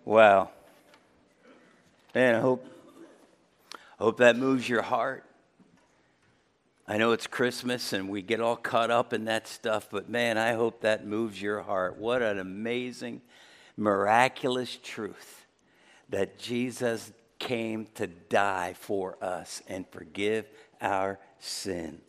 Wow. 0.06 0.50
Man, 2.14 2.36
I 2.36 2.40
hope, 2.40 2.68
I 3.74 4.04
hope 4.04 4.18
that 4.18 4.38
moves 4.38 4.68
your 4.68 4.82
heart. 4.82 5.24
I 6.94 6.98
know 6.98 7.12
it's 7.12 7.26
Christmas 7.26 7.92
and 7.92 8.08
we 8.08 8.22
get 8.22 8.40
all 8.40 8.56
caught 8.56 8.92
up 8.92 9.14
in 9.14 9.26
that 9.26 9.48
stuff, 9.48 9.88
but 9.90 10.10
man, 10.10 10.38
I 10.38 10.54
hope 10.54 10.82
that 10.82 11.08
moves 11.08 11.42
your 11.42 11.64
heart. 11.64 11.98
What 11.98 12.22
an 12.22 12.38
amazing, 12.38 13.24
miraculous 13.76 14.78
truth 14.84 15.48
that 16.10 16.38
Jesus 16.38 17.12
came 17.40 17.88
to 17.96 18.06
die 18.06 18.76
for 18.80 19.18
us 19.24 19.64
and 19.68 19.88
forgive 19.90 20.46
our 20.82 21.18
sin. 21.40 22.00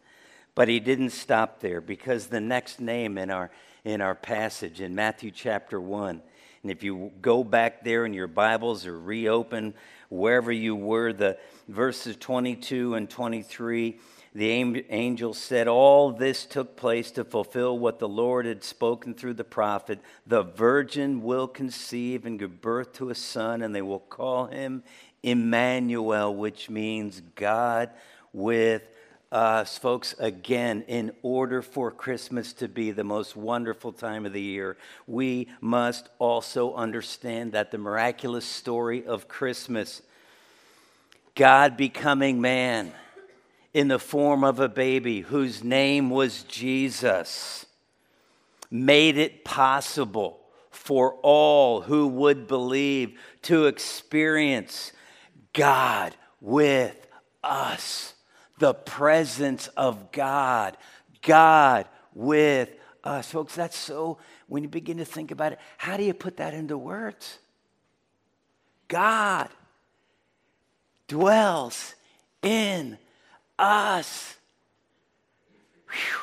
But 0.54 0.68
he 0.68 0.80
didn't 0.80 1.12
stop 1.12 1.60
there 1.60 1.80
because 1.80 2.26
the 2.26 2.42
next 2.42 2.78
name 2.78 3.16
in 3.16 3.30
our, 3.30 3.50
in 3.84 4.02
our 4.02 4.14
passage 4.14 4.82
in 4.82 4.94
Matthew 4.94 5.30
chapter 5.30 5.80
1, 5.80 6.20
And 6.62 6.70
if 6.70 6.82
you 6.82 7.10
go 7.22 7.42
back 7.42 7.84
there 7.84 8.04
in 8.04 8.12
your 8.12 8.26
Bibles 8.26 8.86
or 8.86 9.00
reopen 9.00 9.72
wherever 10.10 10.52
you 10.52 10.76
were, 10.76 11.14
the 11.14 11.38
verses 11.68 12.16
22 12.16 12.96
and 12.96 13.08
23, 13.08 13.98
the 14.34 14.50
angel 14.90 15.32
said, 15.32 15.68
All 15.68 16.10
this 16.10 16.44
took 16.44 16.74
place 16.76 17.12
to 17.12 17.24
fulfill 17.24 17.78
what 17.78 18.00
the 18.00 18.08
Lord 18.08 18.46
had 18.46 18.64
spoken 18.64 19.14
through 19.14 19.34
the 19.34 19.44
prophet. 19.44 20.00
The 20.26 20.42
virgin 20.42 21.22
will 21.22 21.46
conceive 21.46 22.26
and 22.26 22.36
give 22.36 22.60
birth 22.60 22.94
to 22.94 23.10
a 23.10 23.14
son, 23.14 23.62
and 23.62 23.72
they 23.72 23.82
will 23.82 24.00
call 24.00 24.46
him 24.46 24.82
Emmanuel, 25.22 26.34
which 26.34 26.68
means 26.68 27.22
God 27.36 27.90
with 28.32 28.82
us. 29.30 29.78
Folks, 29.78 30.16
again, 30.18 30.82
in 30.88 31.12
order 31.22 31.62
for 31.62 31.92
Christmas 31.92 32.52
to 32.54 32.66
be 32.66 32.90
the 32.90 33.04
most 33.04 33.36
wonderful 33.36 33.92
time 33.92 34.26
of 34.26 34.32
the 34.32 34.42
year, 34.42 34.76
we 35.06 35.46
must 35.60 36.08
also 36.18 36.74
understand 36.74 37.52
that 37.52 37.70
the 37.70 37.78
miraculous 37.78 38.44
story 38.44 39.06
of 39.06 39.28
Christmas, 39.28 40.02
God 41.36 41.76
becoming 41.76 42.40
man 42.40 42.92
in 43.74 43.88
the 43.88 43.98
form 43.98 44.44
of 44.44 44.60
a 44.60 44.68
baby 44.68 45.20
whose 45.20 45.64
name 45.64 46.08
was 46.08 46.44
Jesus, 46.44 47.66
made 48.70 49.18
it 49.18 49.44
possible 49.44 50.40
for 50.70 51.14
all 51.22 51.82
who 51.82 52.06
would 52.06 52.46
believe 52.46 53.18
to 53.42 53.66
experience 53.66 54.92
God 55.52 56.14
with 56.40 57.06
us 57.42 58.14
the 58.58 58.74
presence 58.74 59.66
of 59.76 60.12
God. 60.12 60.76
God 61.22 61.88
with 62.14 62.70
us. 63.02 63.30
Folks, 63.30 63.54
that's 63.54 63.76
so, 63.76 64.18
when 64.46 64.62
you 64.62 64.68
begin 64.68 64.98
to 64.98 65.04
think 65.04 65.30
about 65.30 65.52
it, 65.52 65.58
how 65.78 65.96
do 65.96 66.04
you 66.04 66.14
put 66.14 66.36
that 66.36 66.54
into 66.54 66.78
words? 66.78 67.38
God 68.86 69.48
dwells 71.08 71.94
in 72.42 72.98
us. 73.58 74.36
Whew. 75.90 76.20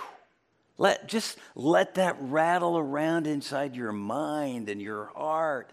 Let, 0.77 1.07
just 1.07 1.37
let 1.53 1.95
that 1.95 2.17
rattle 2.19 2.77
around 2.77 3.27
inside 3.27 3.75
your 3.75 3.91
mind 3.91 4.67
and 4.67 4.81
your 4.81 5.11
heart. 5.15 5.71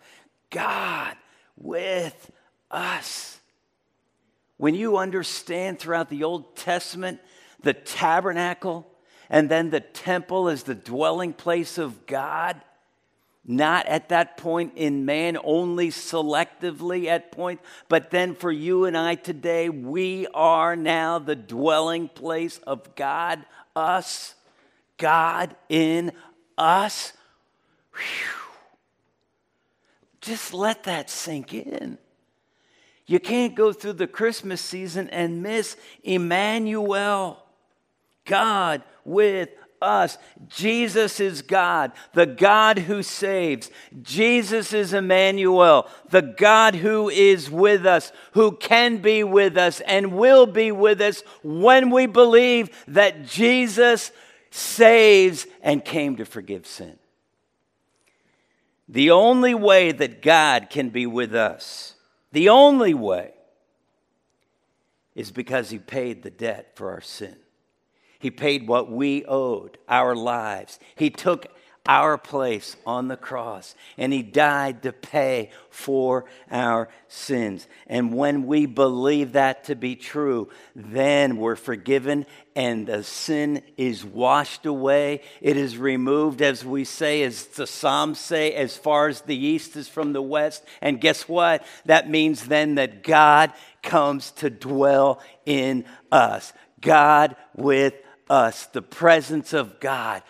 God 0.51 1.17
with 1.57 2.31
us. 2.71 3.41
When 4.59 4.75
you 4.75 4.99
understand 4.99 5.79
throughout 5.79 6.11
the 6.11 6.25
Old 6.25 6.57
Testament 6.57 7.21
the 7.63 7.73
tabernacle 7.73 8.87
and 9.31 9.49
then 9.49 9.71
the 9.71 9.81
temple 9.81 10.49
as 10.49 10.65
the 10.65 10.75
dwelling 10.75 11.33
place 11.33 11.79
of 11.79 12.07
God, 12.07 12.61
not 13.45 13.87
at 13.87 14.11
that 14.11 14.37
point 14.37 14.75
in 14.77 15.05
man, 15.07 15.39
only 15.43 15.89
selectively 15.89 17.07
at 17.07 17.33
point, 17.33 17.61
but 17.89 18.11
then 18.11 18.35
for 18.35 18.53
you 18.53 18.85
and 18.85 18.97
I 18.97 19.15
today, 19.15 19.69
we 19.69 20.27
are 20.35 20.77
now 20.77 21.19
the 21.19 21.37
dwelling 21.37 22.09
place 22.09 22.59
of 22.67 22.95
God, 22.95 23.45
us, 23.75 24.35
God 24.99 25.57
in 25.69 26.13
us. 26.59 27.15
Whew. 27.93 28.39
Just 30.21 30.53
let 30.53 30.85
that 30.85 31.09
sink 31.09 31.55
in. 31.55 31.97
You 33.07 33.19
can't 33.19 33.55
go 33.55 33.73
through 33.73 33.95
the 33.95 34.07
Christmas 34.07 34.61
season 34.61 35.09
and 35.09 35.43
miss 35.43 35.79
Emmanuel, 36.05 37.43
God 38.27 38.83
with 39.07 39.49
us. 39.81 40.19
Jesus 40.49 41.21
is 41.21 41.43
God, 41.43 41.93
the 42.13 42.27
God 42.27 42.79
who 42.79 43.03
saves. 43.03 43.71
Jesus 44.03 44.73
is 44.73 44.93
Emmanuel, 44.93 45.89
the 46.11 46.23
God 46.23 46.75
who 46.75 47.09
is 47.09 47.51
with 47.51 47.87
us, 47.87 48.13
who 48.33 48.53
can 48.53 48.99
be 48.99 49.25
with 49.25 49.57
us 49.57 49.81
and 49.81 50.13
will 50.13 50.47
be 50.47 50.73
with 50.73 51.01
us 51.01 51.23
when 51.43 51.91
we 51.91 52.07
believe 52.07 52.71
that 52.89 53.27
Jesus 53.27 54.11
saves 54.51 55.47
and 55.63 55.85
came 55.85 56.17
to 56.17 56.25
forgive 56.25 56.67
sin. 56.67 56.99
The 58.89 59.11
only 59.11 59.55
way 59.55 59.93
that 59.93 60.23
God 60.23 60.71
can 60.71 60.89
be 60.89 61.07
with 61.07 61.35
us 61.35 61.95
the 62.33 62.51
only 62.51 62.95
way 62.95 63.33
is 65.15 65.31
because 65.31 65.71
he 65.71 65.79
paid 65.79 66.23
the 66.23 66.31
debt 66.31 66.73
for 66.77 66.93
our 66.93 67.01
sin. 67.01 67.37
He 68.19 68.31
paid 68.31 68.67
what 68.67 68.91
we 68.91 69.25
owed, 69.25 69.79
our 69.89 70.15
lives. 70.15 70.79
He 70.97 71.11
took 71.11 71.47
our 71.87 72.19
place 72.19 72.77
on 72.85 73.09
the 73.09 73.17
cross, 73.17 73.75
and 73.97 74.13
He 74.13 74.23
died 74.23 74.83
to 74.83 74.93
pay 74.93 75.51
for 75.71 76.27
our 76.51 76.91
sins. 77.09 77.67
And 77.87 78.13
when 78.13 78.47
we 78.47 78.67
believe 78.67 79.33
that 79.33 79.65
to 79.65 79.75
be 79.75 79.97
true, 79.97 80.51
then 80.75 81.39
we're 81.39 81.57
forgiven, 81.57 82.27
and 82.55 82.87
the 82.87 83.03
sin 83.03 83.63
is 83.79 84.05
washed 84.05 84.67
away. 84.67 85.23
It 85.41 85.57
is 85.57 85.79
removed, 85.79 86.43
as 86.43 86.63
we 86.63 86.85
say, 86.85 87.23
as 87.23 87.47
the 87.47 87.67
Psalms 87.67 88.19
say, 88.19 88.53
as 88.53 88.77
far 88.77 89.09
as 89.09 89.23
the 89.23 89.37
east 89.37 89.75
is 89.75 89.89
from 89.89 90.13
the 90.13 90.21
west. 90.21 90.65
And 90.83 91.01
guess 91.01 91.27
what? 91.27 91.65
That 91.87 92.11
means 92.11 92.49
then 92.49 92.75
that 92.75 93.03
God 93.03 93.51
comes 93.83 94.33
to 94.33 94.51
dwell 94.51 95.23
in 95.47 95.87
us. 96.13 96.53
God 96.83 97.35
with 97.57 97.95
us, 98.31 98.67
the 98.67 98.83
presence 98.83 99.53
of 99.53 99.81
God. 99.81 100.23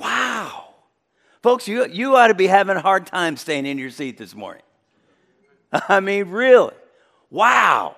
Wow. 0.00 0.74
Folks, 1.42 1.68
you, 1.68 1.86
you 1.86 2.16
ought 2.16 2.28
to 2.28 2.34
be 2.34 2.46
having 2.46 2.76
a 2.76 2.80
hard 2.80 3.06
time 3.06 3.36
staying 3.36 3.66
in 3.66 3.78
your 3.78 3.90
seat 3.90 4.18
this 4.18 4.34
morning. 4.34 4.62
I 5.72 6.00
mean, 6.00 6.28
really. 6.28 6.74
Wow. 7.30 7.96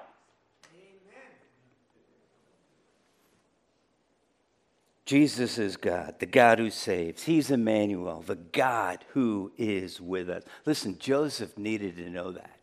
Jesus 5.10 5.58
is 5.58 5.76
God, 5.76 6.20
the 6.20 6.26
God 6.26 6.60
who 6.60 6.70
saves. 6.70 7.24
He's 7.24 7.50
Emmanuel, 7.50 8.22
the 8.24 8.36
God 8.36 9.04
who 9.08 9.50
is 9.58 10.00
with 10.00 10.30
us. 10.30 10.44
Listen, 10.64 10.98
Joseph 11.00 11.58
needed 11.58 11.96
to 11.96 12.08
know 12.08 12.30
that, 12.30 12.56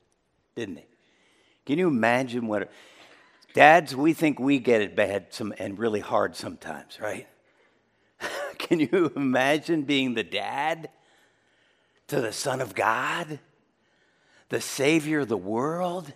didn't 0.56 0.78
he? 0.78 0.86
Can 1.66 1.78
you 1.78 1.90
imagine 1.90 2.48
what. 2.48 2.72
Dads, 3.58 3.96
we 3.96 4.14
think 4.14 4.40
we 4.40 4.60
get 4.60 4.82
it 4.82 4.96
bad 4.96 5.34
some, 5.34 5.52
and 5.58 5.80
really 5.80 6.00
hard 6.00 6.36
sometimes, 6.36 7.00
right? 7.02 7.28
Can 8.60 8.80
you 8.80 9.12
imagine 9.16 9.82
being 9.82 10.14
the 10.14 10.24
dad 10.24 10.90
to 12.06 12.22
the 12.22 12.32
Son 12.32 12.62
of 12.62 12.76
God, 12.76 13.40
the 14.50 14.62
Savior 14.62 15.22
of 15.22 15.28
the 15.28 15.38
world, 15.38 16.14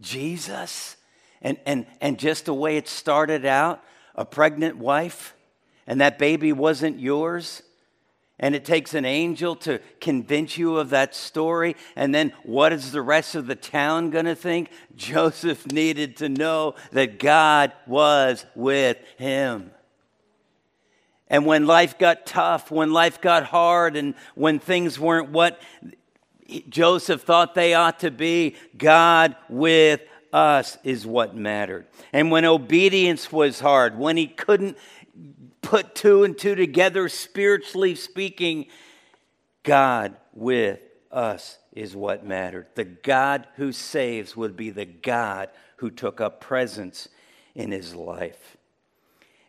Jesus? 0.00 0.96
And, 1.42 1.58
and, 1.66 1.84
and 2.00 2.18
just 2.18 2.46
the 2.46 2.54
way 2.54 2.78
it 2.78 2.88
started 2.88 3.44
out, 3.44 3.84
a 4.14 4.24
pregnant 4.24 4.78
wife, 4.78 5.34
and 5.86 6.00
that 6.00 6.18
baby 6.18 6.54
wasn't 6.54 6.98
yours. 6.98 7.60
And 8.42 8.56
it 8.56 8.64
takes 8.64 8.92
an 8.92 9.04
angel 9.04 9.54
to 9.56 9.80
convince 10.00 10.58
you 10.58 10.76
of 10.76 10.90
that 10.90 11.14
story. 11.14 11.76
And 11.94 12.12
then 12.12 12.32
what 12.42 12.72
is 12.72 12.90
the 12.90 13.00
rest 13.00 13.36
of 13.36 13.46
the 13.46 13.54
town 13.54 14.10
going 14.10 14.24
to 14.24 14.34
think? 14.34 14.70
Joseph 14.96 15.64
needed 15.68 16.16
to 16.16 16.28
know 16.28 16.74
that 16.90 17.20
God 17.20 17.72
was 17.86 18.44
with 18.56 18.98
him. 19.16 19.70
And 21.28 21.46
when 21.46 21.66
life 21.66 21.98
got 21.98 22.26
tough, 22.26 22.70
when 22.70 22.92
life 22.92 23.20
got 23.20 23.44
hard, 23.44 23.96
and 23.96 24.14
when 24.34 24.58
things 24.58 24.98
weren't 24.98 25.30
what 25.30 25.62
Joseph 26.68 27.22
thought 27.22 27.54
they 27.54 27.74
ought 27.74 28.00
to 28.00 28.10
be, 28.10 28.56
God 28.76 29.36
with 29.48 30.02
us 30.32 30.78
is 30.82 31.06
what 31.06 31.36
mattered. 31.36 31.86
And 32.12 32.30
when 32.32 32.44
obedience 32.44 33.30
was 33.30 33.60
hard, 33.60 33.96
when 33.96 34.16
he 34.16 34.26
couldn't 34.26 34.76
put 35.72 35.94
two 35.94 36.22
and 36.22 36.36
two 36.36 36.54
together, 36.54 37.08
spiritually 37.08 37.94
speaking, 37.94 38.66
God 39.62 40.14
with 40.34 40.80
us 41.10 41.56
is 41.72 41.96
what 41.96 42.26
mattered. 42.26 42.66
The 42.74 42.84
God 42.84 43.48
who 43.56 43.72
saves 43.72 44.36
would 44.36 44.54
be 44.54 44.68
the 44.68 44.84
God 44.84 45.48
who 45.76 45.90
took 45.90 46.20
up 46.20 46.42
presence 46.42 47.08
in 47.54 47.72
his 47.72 47.94
life. 47.94 48.58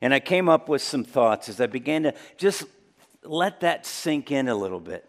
And 0.01 0.13
I 0.13 0.21
came 0.21 0.47
up 0.47 0.69
with 0.69 0.81
some 0.81 1.03
thoughts 1.03 1.49
as 1.49 1.59
I 1.59 1.67
began 1.67 2.03
to 2.03 2.13
just 2.37 2.63
let 3.25 3.59
that 3.59 3.85
sink 3.85 4.31
in 4.31 4.47
a 4.47 4.55
little 4.55 4.79
bit. 4.79 5.05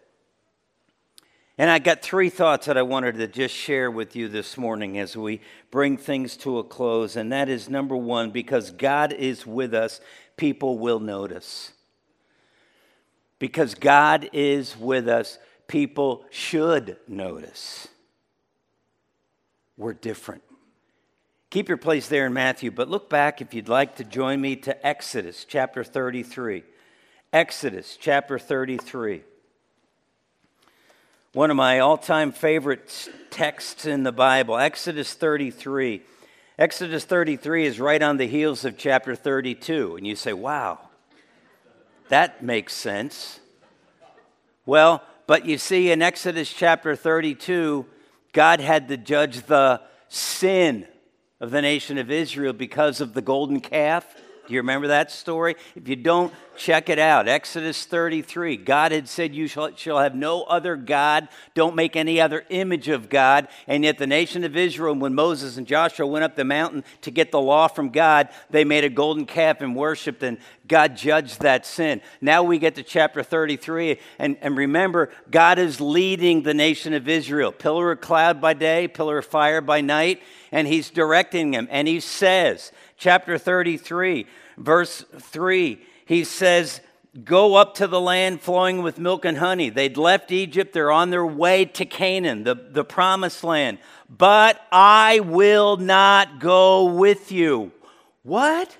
And 1.57 1.69
I 1.69 1.79
got 1.79 2.01
three 2.01 2.29
thoughts 2.29 2.65
that 2.65 2.77
I 2.77 2.81
wanted 2.81 3.15
to 3.15 3.27
just 3.29 3.55
share 3.55 3.89
with 3.89 4.17
you 4.17 4.27
this 4.27 4.57
morning 4.57 4.99
as 4.99 5.15
we 5.15 5.39
bring 5.71 5.95
things 5.95 6.35
to 6.37 6.57
a 6.57 6.63
close. 6.65 7.15
And 7.15 7.31
that 7.31 7.47
is 7.47 7.69
number 7.69 7.95
one, 7.95 8.31
because 8.31 8.71
God 8.71 9.13
is 9.13 9.47
with 9.47 9.73
us, 9.73 10.01
people 10.37 10.77
will 10.77 10.99
notice. 10.99 11.71
Because 13.39 13.75
God 13.75 14.29
is 14.33 14.77
with 14.77 15.07
us, 15.07 15.37
people 15.67 16.25
should 16.29 16.97
notice. 17.07 17.87
We're 19.77 19.93
different. 19.93 20.41
Keep 21.49 21.69
your 21.69 21.77
place 21.77 22.07
there 22.07 22.25
in 22.25 22.33
Matthew, 22.33 22.71
but 22.71 22.89
look 22.89 23.09
back 23.09 23.41
if 23.41 23.53
you'd 23.53 23.69
like 23.69 23.95
to 23.97 24.03
join 24.03 24.41
me 24.41 24.55
to 24.57 24.85
Exodus 24.85 25.45
chapter 25.47 25.83
33. 25.83 26.63
Exodus 27.31 27.97
chapter 27.99 28.39
33. 28.39 29.23
one 31.33 31.51
of 31.51 31.57
my 31.57 31.79
all 31.79 31.97
time 31.97 32.31
favorite 32.31 33.09
texts 33.29 33.85
in 33.85 34.03
the 34.03 34.11
Bible, 34.11 34.57
Exodus 34.57 35.13
33. 35.13 36.01
Exodus 36.57 37.03
33 37.03 37.65
is 37.65 37.81
right 37.81 38.01
on 38.01 38.15
the 38.15 38.27
heels 38.27 38.63
of 38.63 38.77
chapter 38.77 39.13
32. 39.13 39.97
And 39.97 40.07
you 40.07 40.15
say, 40.15 40.31
wow, 40.31 40.79
that 42.07 42.41
makes 42.41 42.73
sense. 42.73 43.41
Well, 44.65 45.03
but 45.27 45.45
you 45.45 45.57
see, 45.57 45.91
in 45.91 46.01
Exodus 46.01 46.53
chapter 46.53 46.95
32, 46.95 47.85
God 48.31 48.61
had 48.61 48.87
to 48.87 48.95
judge 48.95 49.41
the 49.47 49.81
sin 50.07 50.87
of 51.41 51.51
the 51.51 51.61
nation 51.61 51.97
of 51.97 52.09
Israel 52.09 52.53
because 52.53 53.01
of 53.01 53.13
the 53.13 53.21
golden 53.21 53.59
calf. 53.59 54.05
Do 54.47 54.53
you 54.53 54.59
remember 54.59 54.87
that 54.87 55.11
story? 55.11 55.55
If 55.75 55.87
you 55.87 55.95
don't, 55.95 56.33
check 56.55 56.89
it 56.89 56.99
out. 56.99 57.27
Exodus 57.27 57.85
33. 57.85 58.57
God 58.57 58.91
had 58.91 59.07
said, 59.07 59.35
You 59.35 59.47
shall, 59.47 59.75
shall, 59.75 59.99
have 59.99 60.15
no 60.15 60.43
other 60.43 60.75
God. 60.75 61.27
Don't 61.53 61.75
make 61.75 61.95
any 61.95 62.19
other 62.21 62.45
image 62.49 62.87
of 62.87 63.09
God. 63.09 63.47
And 63.67 63.83
yet, 63.83 63.97
the 63.97 64.07
nation 64.07 64.43
of 64.43 64.55
Israel, 64.55 64.95
when 64.95 65.13
Moses 65.13 65.57
and 65.57 65.67
Joshua 65.67 66.07
went 66.07 66.23
up 66.23 66.35
the 66.35 66.45
mountain 66.45 66.83
to 67.01 67.11
get 67.11 67.31
the 67.31 67.41
law 67.41 67.67
from 67.67 67.89
God, 67.89 68.29
they 68.49 68.63
made 68.63 68.83
a 68.83 68.89
golden 68.89 69.25
calf 69.25 69.61
and 69.61 69.75
worshiped, 69.75 70.23
and 70.23 70.37
God 70.67 70.95
judged 70.95 71.41
that 71.41 71.65
sin. 71.65 72.01
Now 72.21 72.43
we 72.43 72.57
get 72.57 72.75
to 72.75 72.83
chapter 72.83 73.21
33. 73.23 73.99
And, 74.19 74.37
and 74.41 74.57
remember, 74.57 75.11
God 75.29 75.59
is 75.59 75.79
leading 75.79 76.43
the 76.43 76.53
nation 76.53 76.93
of 76.93 77.07
Israel 77.07 77.51
pillar 77.51 77.91
of 77.91 78.01
cloud 78.01 78.41
by 78.41 78.53
day, 78.53 78.87
pillar 78.87 79.19
of 79.19 79.25
fire 79.25 79.61
by 79.61 79.81
night, 79.81 80.21
and 80.51 80.67
He's 80.67 80.89
directing 80.89 81.51
them. 81.51 81.67
And 81.69 81.87
He 81.87 81.99
says, 81.99 82.71
chapter 82.97 83.37
33, 83.37 84.25
verse 84.57 85.05
3, 85.19 85.79
he 86.05 86.23
says, 86.23 86.81
Go 87.23 87.55
up 87.55 87.75
to 87.75 87.87
the 87.87 88.01
land 88.01 88.41
flowing 88.41 88.83
with 88.83 88.99
milk 88.99 89.23
and 89.23 89.37
honey. 89.37 89.69
They'd 89.69 89.95
left 89.95 90.31
Egypt, 90.31 90.73
they're 90.73 90.91
on 90.91 91.11
their 91.11 91.25
way 91.25 91.63
to 91.65 91.85
Canaan, 91.85 92.43
the, 92.43 92.55
the 92.55 92.83
promised 92.83 93.43
land. 93.43 93.77
But 94.09 94.59
I 94.71 95.21
will 95.21 95.77
not 95.77 96.39
go 96.39 96.85
with 96.85 97.31
you. 97.31 97.71
What? 98.23 98.77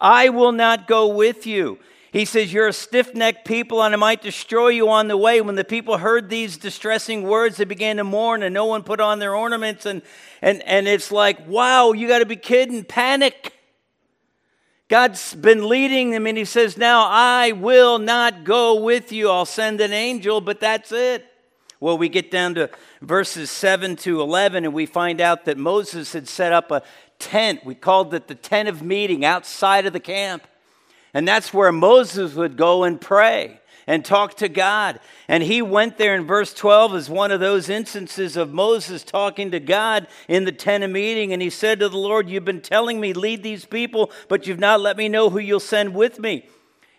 I 0.00 0.30
will 0.30 0.52
not 0.52 0.86
go 0.86 1.08
with 1.08 1.46
you. 1.46 1.78
He 2.14 2.24
says, 2.24 2.52
You're 2.52 2.68
a 2.68 2.72
stiff 2.72 3.12
necked 3.12 3.44
people, 3.44 3.82
and 3.82 3.92
I 3.92 3.96
might 3.96 4.22
destroy 4.22 4.68
you 4.68 4.88
on 4.88 5.08
the 5.08 5.16
way. 5.16 5.40
When 5.40 5.56
the 5.56 5.64
people 5.64 5.98
heard 5.98 6.30
these 6.30 6.56
distressing 6.56 7.24
words, 7.24 7.56
they 7.56 7.64
began 7.64 7.96
to 7.96 8.04
mourn, 8.04 8.44
and 8.44 8.54
no 8.54 8.66
one 8.66 8.84
put 8.84 9.00
on 9.00 9.18
their 9.18 9.34
ornaments. 9.34 9.84
And, 9.84 10.00
and, 10.44 10.62
and 10.64 10.86
it's 10.86 11.10
like, 11.10 11.48
Wow, 11.48 11.92
you 11.92 12.06
got 12.06 12.18
to 12.18 12.26
be 12.26 12.36
kidding. 12.36 12.84
Panic. 12.84 13.52
God's 14.88 15.34
been 15.34 15.66
leading 15.66 16.10
them, 16.10 16.26
and 16.26 16.36
He 16.36 16.44
says, 16.44 16.76
Now 16.76 17.08
I 17.08 17.52
will 17.52 17.98
not 17.98 18.44
go 18.44 18.80
with 18.80 19.10
you. 19.10 19.30
I'll 19.30 19.46
send 19.46 19.80
an 19.80 19.94
angel, 19.94 20.42
but 20.42 20.60
that's 20.60 20.92
it. 20.92 21.24
Well, 21.80 21.96
we 21.96 22.10
get 22.10 22.30
down 22.30 22.56
to 22.56 22.68
verses 23.00 23.50
7 23.50 23.96
to 23.96 24.20
11, 24.20 24.66
and 24.66 24.74
we 24.74 24.84
find 24.84 25.22
out 25.22 25.46
that 25.46 25.56
Moses 25.56 26.12
had 26.12 26.28
set 26.28 26.52
up 26.52 26.70
a 26.70 26.82
tent. 27.18 27.64
We 27.64 27.74
called 27.74 28.12
it 28.12 28.28
the 28.28 28.34
tent 28.34 28.68
of 28.68 28.82
meeting 28.82 29.24
outside 29.24 29.86
of 29.86 29.94
the 29.94 30.00
camp. 30.00 30.46
And 31.14 31.26
that's 31.26 31.54
where 31.54 31.72
Moses 31.72 32.34
would 32.34 32.58
go 32.58 32.84
and 32.84 33.00
pray 33.00 33.60
and 33.86 34.04
talk 34.04 34.36
to 34.38 34.48
God. 34.48 35.00
And 35.28 35.42
he 35.42 35.62
went 35.62 35.98
there 35.98 36.14
in 36.14 36.26
verse 36.26 36.54
12 36.54 36.94
as 36.94 37.10
one 37.10 37.30
of 37.30 37.40
those 37.40 37.68
instances 37.68 38.36
of 38.36 38.52
Moses 38.52 39.04
talking 39.04 39.50
to 39.50 39.60
God 39.60 40.06
in 40.28 40.44
the 40.44 40.52
tent 40.52 40.84
of 40.84 40.90
meeting. 40.90 41.32
And 41.32 41.42
he 41.42 41.50
said 41.50 41.80
to 41.80 41.88
the 41.88 41.98
Lord, 41.98 42.28
You've 42.28 42.44
been 42.44 42.60
telling 42.60 43.00
me, 43.00 43.12
lead 43.12 43.42
these 43.42 43.64
people, 43.64 44.10
but 44.28 44.46
you've 44.46 44.58
not 44.58 44.80
let 44.80 44.96
me 44.96 45.08
know 45.08 45.30
who 45.30 45.38
you'll 45.38 45.60
send 45.60 45.94
with 45.94 46.18
me. 46.18 46.46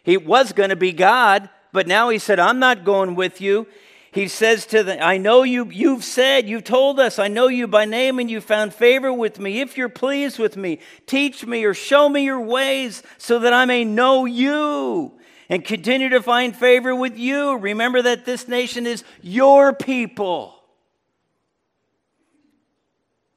He 0.03 0.17
was 0.17 0.53
going 0.53 0.69
to 0.69 0.75
be 0.75 0.91
God, 0.91 1.49
but 1.71 1.87
now 1.87 2.09
he 2.09 2.19
said, 2.19 2.39
I'm 2.39 2.59
not 2.59 2.85
going 2.85 3.15
with 3.15 3.41
you 3.41 3.67
he 4.15 4.29
says 4.29 4.65
to 4.67 4.81
them, 4.81 4.99
I 5.01 5.17
know 5.17 5.43
you, 5.43 5.69
you've 5.69 6.05
said, 6.05 6.47
you've 6.47 6.63
told 6.63 7.01
us, 7.01 7.19
I 7.19 7.27
know 7.27 7.49
you 7.49 7.67
by 7.67 7.83
name 7.83 8.17
and 8.17 8.31
you 8.31 8.39
found 8.39 8.73
favor 8.73 9.11
with 9.11 9.41
me. 9.41 9.59
If 9.59 9.77
you're 9.77 9.89
pleased 9.89 10.39
with 10.39 10.55
me, 10.55 10.79
teach 11.05 11.45
me 11.45 11.65
or 11.65 11.73
show 11.73 12.07
me 12.07 12.23
your 12.23 12.39
ways 12.39 13.03
so 13.17 13.39
that 13.39 13.51
I 13.51 13.65
may 13.65 13.83
know 13.83 14.23
you 14.23 15.11
and 15.49 15.63
continue 15.63 16.09
to 16.09 16.21
find 16.21 16.55
favor 16.55 16.95
with 16.95 17.17
you. 17.17 17.57
Remember 17.57 18.01
that 18.01 18.25
this 18.25 18.47
nation 18.47 18.85
is 18.87 19.03
your 19.21 19.73
people. 19.73 20.61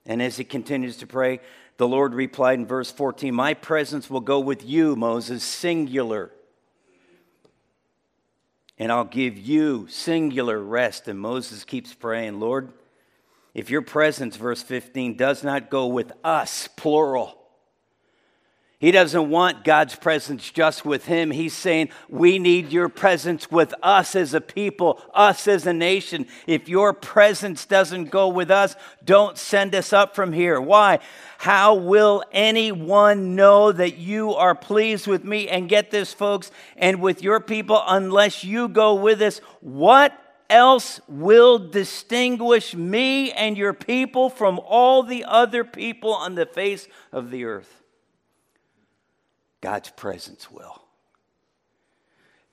And 0.06 0.22
as 0.22 0.36
he 0.36 0.44
continues 0.44 0.96
to 0.98 1.06
pray, 1.06 1.40
the 1.76 1.86
Lord 1.86 2.14
replied 2.14 2.58
in 2.58 2.66
verse 2.66 2.90
14, 2.90 3.34
My 3.34 3.54
presence 3.54 4.08
will 4.08 4.20
go 4.20 4.40
with 4.40 4.64
you, 4.64 4.96
Moses, 4.96 5.42
singular 5.42 6.32
and 8.78 8.92
I'll 8.92 9.04
give 9.04 9.36
you 9.36 9.86
singular 9.88 10.58
rest. 10.58 11.08
And 11.08 11.18
Moses 11.18 11.64
keeps 11.64 11.92
praying, 11.92 12.38
Lord, 12.38 12.72
if 13.54 13.70
your 13.70 13.82
presence, 13.82 14.36
verse 14.36 14.62
15, 14.62 15.16
does 15.16 15.42
not 15.42 15.68
go 15.68 15.86
with 15.86 16.12
us, 16.22 16.68
plural, 16.76 17.37
he 18.80 18.92
doesn't 18.92 19.28
want 19.28 19.64
God's 19.64 19.96
presence 19.96 20.52
just 20.52 20.84
with 20.84 21.06
him. 21.06 21.32
He's 21.32 21.52
saying, 21.52 21.88
We 22.08 22.38
need 22.38 22.70
your 22.70 22.88
presence 22.88 23.50
with 23.50 23.74
us 23.82 24.14
as 24.14 24.34
a 24.34 24.40
people, 24.40 25.02
us 25.12 25.48
as 25.48 25.66
a 25.66 25.72
nation. 25.72 26.28
If 26.46 26.68
your 26.68 26.92
presence 26.92 27.66
doesn't 27.66 28.10
go 28.10 28.28
with 28.28 28.52
us, 28.52 28.76
don't 29.04 29.36
send 29.36 29.74
us 29.74 29.92
up 29.92 30.14
from 30.14 30.32
here. 30.32 30.60
Why? 30.60 31.00
How 31.38 31.74
will 31.74 32.22
anyone 32.30 33.34
know 33.34 33.72
that 33.72 33.98
you 33.98 34.34
are 34.34 34.54
pleased 34.54 35.08
with 35.08 35.24
me? 35.24 35.48
And 35.48 35.68
get 35.68 35.90
this, 35.90 36.14
folks, 36.14 36.52
and 36.76 37.02
with 37.02 37.20
your 37.20 37.40
people, 37.40 37.82
unless 37.84 38.44
you 38.44 38.68
go 38.68 38.94
with 38.94 39.20
us, 39.22 39.40
what 39.60 40.16
else 40.48 41.00
will 41.08 41.58
distinguish 41.58 42.76
me 42.76 43.32
and 43.32 43.58
your 43.58 43.74
people 43.74 44.30
from 44.30 44.60
all 44.60 45.02
the 45.02 45.24
other 45.24 45.64
people 45.64 46.14
on 46.14 46.36
the 46.36 46.46
face 46.46 46.86
of 47.10 47.32
the 47.32 47.44
earth? 47.44 47.78
God's 49.60 49.90
presence 49.90 50.50
will. 50.50 50.82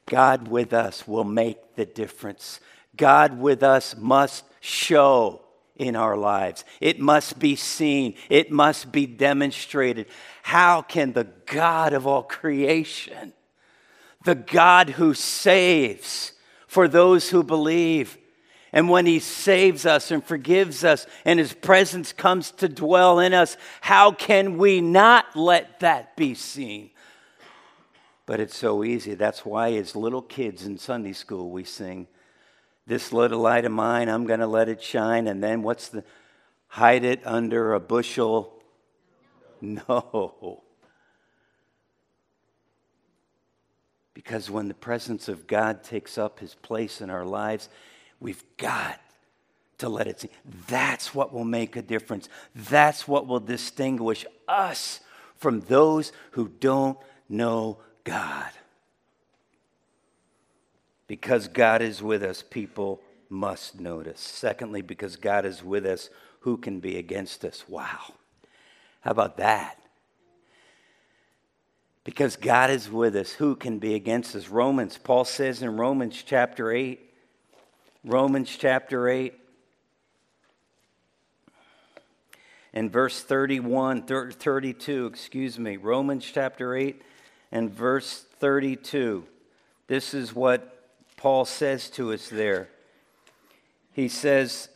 God 0.05 0.47
with 0.47 0.73
us 0.73 1.07
will 1.07 1.23
make 1.23 1.75
the 1.75 1.85
difference. 1.85 2.59
God 2.95 3.39
with 3.39 3.63
us 3.63 3.95
must 3.97 4.43
show 4.59 5.41
in 5.75 5.95
our 5.95 6.15
lives. 6.15 6.63
It 6.79 6.99
must 6.99 7.39
be 7.39 7.55
seen, 7.55 8.15
it 8.29 8.51
must 8.51 8.91
be 8.91 9.05
demonstrated. 9.05 10.07
How 10.43 10.81
can 10.81 11.13
the 11.13 11.27
God 11.45 11.93
of 11.93 12.07
all 12.07 12.23
creation, 12.23 13.33
the 14.23 14.35
God 14.35 14.91
who 14.91 15.13
saves 15.13 16.31
for 16.67 16.87
those 16.87 17.29
who 17.29 17.43
believe, 17.43 18.17
and 18.71 18.89
when 18.89 19.05
He 19.05 19.19
saves 19.19 19.85
us 19.85 20.11
and 20.11 20.23
forgives 20.23 20.83
us, 20.83 21.07
and 21.23 21.39
His 21.39 21.53
presence 21.53 22.13
comes 22.13 22.51
to 22.51 22.69
dwell 22.69 23.19
in 23.19 23.33
us, 23.33 23.57
how 23.81 24.11
can 24.11 24.57
we 24.57 24.81
not 24.81 25.35
let 25.35 25.79
that 25.81 26.15
be 26.15 26.35
seen? 26.35 26.91
But 28.25 28.39
it's 28.39 28.57
so 28.57 28.83
easy. 28.83 29.13
That's 29.13 29.45
why, 29.45 29.73
as 29.73 29.95
little 29.95 30.21
kids 30.21 30.65
in 30.65 30.77
Sunday 30.77 31.13
school, 31.13 31.51
we 31.51 31.63
sing, 31.63 32.07
This 32.88 33.13
little 33.13 33.39
light 33.39 33.65
of 33.65 33.71
mine, 33.71 34.09
I'm 34.09 34.25
going 34.25 34.39
to 34.39 34.47
let 34.47 34.69
it 34.69 34.81
shine. 34.81 35.27
And 35.27 35.43
then 35.43 35.61
what's 35.61 35.89
the 35.89 36.03
hide 36.67 37.03
it 37.03 37.25
under 37.25 37.73
a 37.73 37.79
bushel? 37.79 38.51
No. 39.61 40.63
Because 44.13 44.49
when 44.49 44.67
the 44.67 44.73
presence 44.73 45.27
of 45.27 45.47
God 45.47 45.83
takes 45.83 46.17
up 46.17 46.39
his 46.39 46.55
place 46.55 47.01
in 47.01 47.09
our 47.09 47.25
lives, 47.25 47.69
we've 48.19 48.43
got 48.57 48.99
to 49.77 49.89
let 49.89 50.07
it 50.07 50.21
see. 50.21 50.29
That's 50.67 51.13
what 51.13 51.33
will 51.33 51.45
make 51.45 51.75
a 51.75 51.81
difference. 51.81 52.29
That's 52.55 53.07
what 53.07 53.27
will 53.27 53.39
distinguish 53.39 54.25
us 54.47 54.99
from 55.35 55.61
those 55.61 56.11
who 56.31 56.47
don't 56.47 56.97
know 57.29 57.79
God. 58.05 58.51
Because 61.07 61.49
God 61.49 61.81
is 61.81 62.01
with 62.01 62.23
us, 62.23 62.41
people 62.41 63.01
must 63.29 63.79
notice. 63.79 64.21
Secondly, 64.21 64.81
because 64.81 65.17
God 65.17 65.45
is 65.45 65.61
with 65.63 65.85
us, 65.85 66.09
who 66.41 66.57
can 66.57 66.79
be 66.79 66.97
against 66.97 67.43
us? 67.43 67.65
Wow. 67.67 68.13
How 69.01 69.11
about 69.11 69.37
that? 69.37 69.77
Because 72.03 72.35
God 72.35 72.69
is 72.69 72.89
with 72.89 73.15
us, 73.15 73.31
who 73.33 73.55
can 73.55 73.79
be 73.79 73.95
against 73.95 74.35
us? 74.35 74.47
Romans, 74.47 74.97
Paul 74.97 75.25
says 75.25 75.61
in 75.61 75.75
Romans 75.75 76.23
chapter 76.23 76.71
8, 76.71 76.99
Romans 78.03 78.55
chapter 78.55 79.09
8, 79.09 79.33
in 82.73 82.89
verse 82.89 83.23
31, 83.23 84.03
32, 84.03 85.05
excuse 85.07 85.57
me, 85.57 85.77
Romans 85.77 86.29
chapter 86.31 86.75
8 86.75 87.01
and 87.51 87.71
verse 87.71 88.25
32. 88.39 89.25
This 89.88 90.13
is 90.13 90.34
what 90.34 90.71
Paul 91.17 91.45
says 91.45 91.89
to 91.91 92.13
us 92.13 92.27
there. 92.29 92.69
He 93.93 94.08
says, 94.08 94.69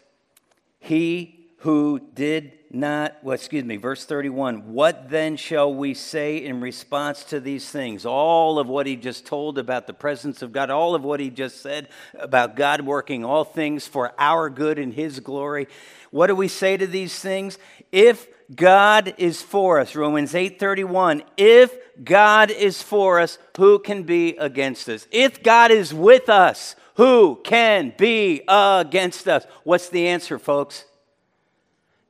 He 0.80 1.40
who 1.60 2.00
did 2.14 2.54
not, 2.72 3.18
well, 3.22 3.34
excuse 3.34 3.66
me, 3.66 3.76
verse 3.76 4.06
31. 4.06 4.74
What 4.74 5.10
then 5.10 5.36
shall 5.36 5.74
we 5.74 5.94
say 5.94 6.38
in 6.38 6.62
response 6.62 7.24
to 7.26 7.40
these 7.40 7.70
things? 7.70 8.06
All 8.06 8.60
of 8.60 8.68
what 8.68 8.86
he 8.86 8.96
just 8.96 9.26
told 9.26 9.58
about 9.58 9.88
the 9.88 9.94
presence 9.94 10.42
of 10.42 10.52
God, 10.52 10.70
all 10.70 10.96
of 10.96 11.04
what 11.04 11.20
he 11.20 11.30
just 11.30 11.62
said 11.62 11.90
about 12.18 12.56
God 12.56 12.82
working 12.82 13.26
all 13.26 13.44
things 13.44 13.88
for 13.88 14.14
our 14.18 14.50
good 14.50 14.80
and 14.80 14.94
his 14.94 15.20
glory. 15.20 15.68
What 16.12 16.28
do 16.28 16.36
we 16.36 16.48
say 16.48 16.78
to 16.78 16.88
these 16.88 17.20
things? 17.20 17.58
If 17.92 18.28
God 18.54 19.14
is 19.18 19.42
for 19.42 19.80
us, 19.80 19.96
Romans 19.96 20.34
8:31, 20.34 21.24
if 21.38 21.76
God 22.04 22.50
is 22.50 22.82
for 22.82 23.20
us, 23.20 23.38
who 23.58 23.78
can 23.80 24.04
be 24.04 24.36
against 24.38 24.90
us? 24.90 25.08
If 25.12 25.44
God 25.44 25.72
is 25.72 25.94
with 25.94 26.30
us, 26.30 26.76
who 26.96 27.40
can 27.44 27.94
be 27.98 28.42
against 28.48 29.28
us? 29.28 29.46
What's 29.64 29.90
the 29.90 30.08
answer, 30.08 30.40
folks? 30.40 30.86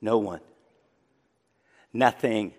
No 0.01 0.17
one. 0.17 0.39
Nothing. 1.91 2.53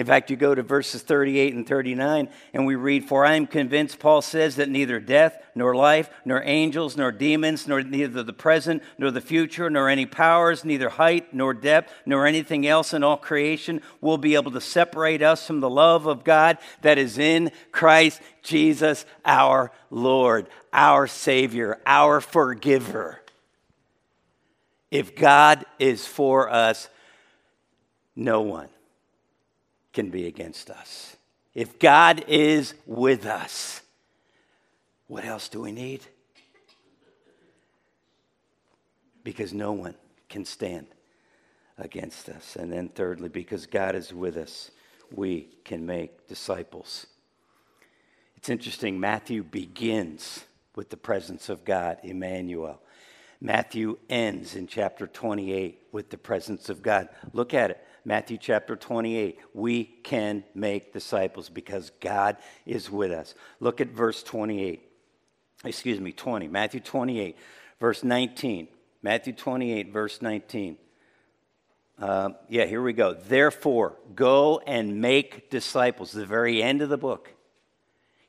In 0.00 0.06
fact, 0.06 0.30
you 0.30 0.36
go 0.38 0.54
to 0.54 0.62
verses 0.62 1.02
38 1.02 1.52
and 1.52 1.66
39, 1.66 2.30
and 2.54 2.64
we 2.64 2.74
read, 2.74 3.04
For 3.04 3.26
I 3.26 3.34
am 3.34 3.46
convinced, 3.46 3.98
Paul 3.98 4.22
says, 4.22 4.56
that 4.56 4.70
neither 4.70 4.98
death, 4.98 5.36
nor 5.54 5.76
life, 5.76 6.08
nor 6.24 6.42
angels, 6.42 6.96
nor 6.96 7.12
demons, 7.12 7.68
nor 7.68 7.82
neither 7.82 8.22
the 8.22 8.32
present, 8.32 8.82
nor 8.96 9.10
the 9.10 9.20
future, 9.20 9.68
nor 9.68 9.90
any 9.90 10.06
powers, 10.06 10.64
neither 10.64 10.88
height, 10.88 11.34
nor 11.34 11.52
depth, 11.52 11.92
nor 12.06 12.26
anything 12.26 12.66
else 12.66 12.94
in 12.94 13.04
all 13.04 13.18
creation 13.18 13.82
will 14.00 14.16
be 14.16 14.36
able 14.36 14.50
to 14.52 14.60
separate 14.62 15.20
us 15.20 15.46
from 15.46 15.60
the 15.60 15.68
love 15.68 16.06
of 16.06 16.24
God 16.24 16.56
that 16.80 16.96
is 16.96 17.18
in 17.18 17.52
Christ 17.70 18.22
Jesus 18.42 19.04
our 19.22 19.70
Lord, 19.90 20.48
our 20.72 21.06
Savior, 21.08 21.78
our 21.84 22.22
forgiver. 22.22 23.20
If 24.90 25.14
God 25.14 25.66
is 25.78 26.06
for 26.06 26.48
us, 26.48 26.88
no 28.16 28.40
one 28.40 28.70
can 29.92 30.10
be 30.10 30.26
against 30.26 30.70
us. 30.70 31.16
If 31.54 31.78
God 31.78 32.24
is 32.28 32.74
with 32.86 33.26
us, 33.26 33.82
what 35.08 35.24
else 35.24 35.48
do 35.48 35.60
we 35.60 35.72
need? 35.72 36.02
Because 39.24 39.52
no 39.52 39.72
one 39.72 39.94
can 40.28 40.44
stand 40.44 40.86
against 41.76 42.28
us. 42.28 42.56
And 42.56 42.72
then, 42.72 42.88
thirdly, 42.88 43.28
because 43.28 43.66
God 43.66 43.94
is 43.94 44.12
with 44.14 44.36
us, 44.36 44.70
we 45.12 45.48
can 45.64 45.84
make 45.84 46.28
disciples. 46.28 47.06
It's 48.36 48.48
interesting, 48.48 49.00
Matthew 49.00 49.42
begins 49.42 50.44
with 50.76 50.90
the 50.90 50.96
presence 50.96 51.48
of 51.48 51.64
God, 51.64 51.98
Emmanuel. 52.02 52.80
Matthew 53.40 53.98
ends 54.08 54.54
in 54.54 54.66
chapter 54.66 55.06
28 55.06 55.88
with 55.92 56.10
the 56.10 56.18
presence 56.18 56.68
of 56.68 56.82
God. 56.82 57.08
Look 57.32 57.52
at 57.52 57.70
it. 57.70 57.84
Matthew 58.04 58.38
chapter 58.38 58.76
28. 58.76 59.38
We 59.54 59.84
can 59.84 60.44
make 60.54 60.92
disciples 60.92 61.48
because 61.48 61.90
God 62.00 62.36
is 62.66 62.90
with 62.90 63.10
us. 63.10 63.34
Look 63.60 63.80
at 63.80 63.88
verse 63.88 64.22
28. 64.22 64.82
Excuse 65.64 66.00
me, 66.00 66.12
20. 66.12 66.48
Matthew 66.48 66.80
28, 66.80 67.36
verse 67.78 68.02
19. 68.02 68.68
Matthew 69.02 69.32
28, 69.32 69.92
verse 69.92 70.22
19. 70.22 70.76
Uh, 71.98 72.30
yeah, 72.48 72.64
here 72.64 72.82
we 72.82 72.94
go. 72.94 73.12
Therefore, 73.12 73.96
go 74.14 74.60
and 74.66 75.00
make 75.00 75.50
disciples. 75.50 76.12
The 76.12 76.24
very 76.24 76.62
end 76.62 76.80
of 76.80 76.88
the 76.88 76.96
book. 76.96 77.34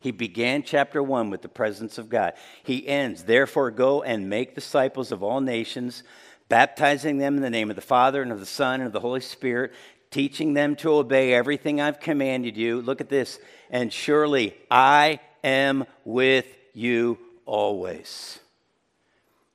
He 0.01 0.11
began 0.11 0.63
chapter 0.63 1.01
1 1.01 1.29
with 1.29 1.43
the 1.43 1.47
presence 1.47 1.97
of 1.97 2.09
God. 2.09 2.33
He 2.63 2.87
ends, 2.87 3.23
therefore, 3.23 3.69
go 3.69 4.01
and 4.01 4.29
make 4.29 4.55
disciples 4.55 5.11
of 5.11 5.21
all 5.21 5.41
nations 5.41 6.03
baptizing 6.51 7.17
them 7.17 7.37
in 7.37 7.41
the 7.41 7.49
name 7.49 7.69
of 7.69 7.77
the 7.77 7.81
Father 7.81 8.21
and 8.21 8.29
of 8.29 8.41
the 8.41 8.45
Son 8.45 8.81
and 8.81 8.87
of 8.87 8.91
the 8.91 8.99
Holy 8.99 9.21
Spirit, 9.21 9.71
teaching 10.11 10.53
them 10.53 10.75
to 10.75 10.91
obey 10.91 11.33
everything 11.33 11.79
I've 11.79 12.01
commanded 12.01 12.57
you. 12.57 12.81
Look 12.81 12.99
at 12.99 13.07
this. 13.07 13.39
And 13.69 13.91
surely 13.91 14.53
I 14.69 15.21
am 15.45 15.85
with 16.03 16.45
you 16.73 17.17
always 17.45 18.37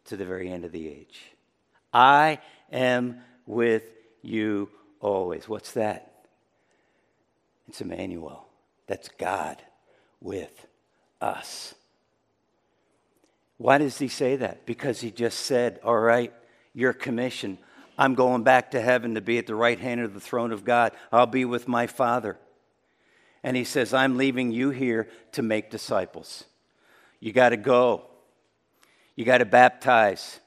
to 0.07 0.17
the 0.17 0.25
very 0.25 0.51
end 0.51 0.65
of 0.65 0.73
the 0.73 0.89
age. 0.89 1.21
I 1.93 2.39
am 2.73 3.21
with 3.45 3.85
you 4.23 4.71
always. 4.99 5.47
What's 5.47 5.73
that? 5.73 6.25
It's 7.69 7.83
Emmanuel. 7.83 8.47
That's 8.87 9.11
God 9.19 9.61
with 10.23 10.67
us. 11.21 11.75
Why 13.59 13.77
does 13.77 13.99
he 13.99 14.09
say 14.09 14.37
that? 14.37 14.65
Because 14.65 15.03
he 15.03 15.11
just 15.11 15.41
said, 15.41 15.79
All 15.85 15.99
right, 15.99 16.33
your 16.77 16.93
commission. 16.93 17.59
I'm 17.99 18.15
going 18.15 18.43
back 18.43 18.73
to 18.73 18.81
heaven 18.81 19.15
to 19.15 19.23
be 19.23 19.39
at 19.39 19.47
the 19.47 19.55
right 19.55 19.81
hand 19.81 20.03
of 20.03 20.13
the 20.13 20.21
throne 20.21 20.53
of 20.53 20.65
God. 20.65 20.93
I'll 21.11 21.27
be 21.27 21.47
with 21.47 21.67
my 21.67 21.87
Father. 21.87 22.37
And 23.43 23.57
he 23.57 23.65
says, 23.65 23.95
I'm 23.95 24.19
leaving 24.19 24.53
you 24.53 24.71
here 24.71 25.09
to 25.33 25.43
make 25.43 25.71
disciples. 25.71 26.45
You 27.19 27.33
got 27.33 27.49
to 27.49 27.57
go, 27.57 28.05
you 29.15 29.25
got 29.25 29.39
to 29.39 29.47
baptize, 29.47 30.41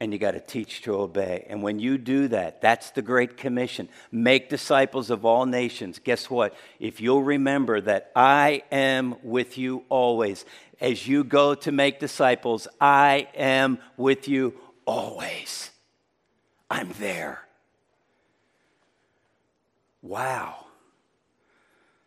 and 0.00 0.12
you 0.12 0.18
got 0.18 0.32
to 0.32 0.40
teach 0.40 0.82
to 0.82 0.94
obey. 0.96 1.46
And 1.48 1.62
when 1.62 1.78
you 1.78 1.96
do 1.96 2.26
that, 2.28 2.60
that's 2.60 2.90
the 2.90 3.02
Great 3.02 3.36
Commission. 3.36 3.88
Make 4.10 4.48
disciples 4.48 5.10
of 5.10 5.24
all 5.24 5.46
nations. 5.46 6.00
Guess 6.00 6.28
what? 6.28 6.56
If 6.80 7.00
you'll 7.00 7.22
remember 7.22 7.80
that 7.82 8.10
I 8.16 8.64
am 8.72 9.14
with 9.22 9.56
you 9.58 9.84
always, 9.88 10.44
as 10.80 11.06
you 11.06 11.22
go 11.22 11.54
to 11.54 11.70
make 11.70 12.00
disciples, 12.00 12.66
I 12.80 13.28
am 13.36 13.78
with 13.96 14.26
you 14.26 14.54
always. 14.86 15.70
I'm 16.70 16.90
there. 16.98 17.42
Wow. 20.00 20.66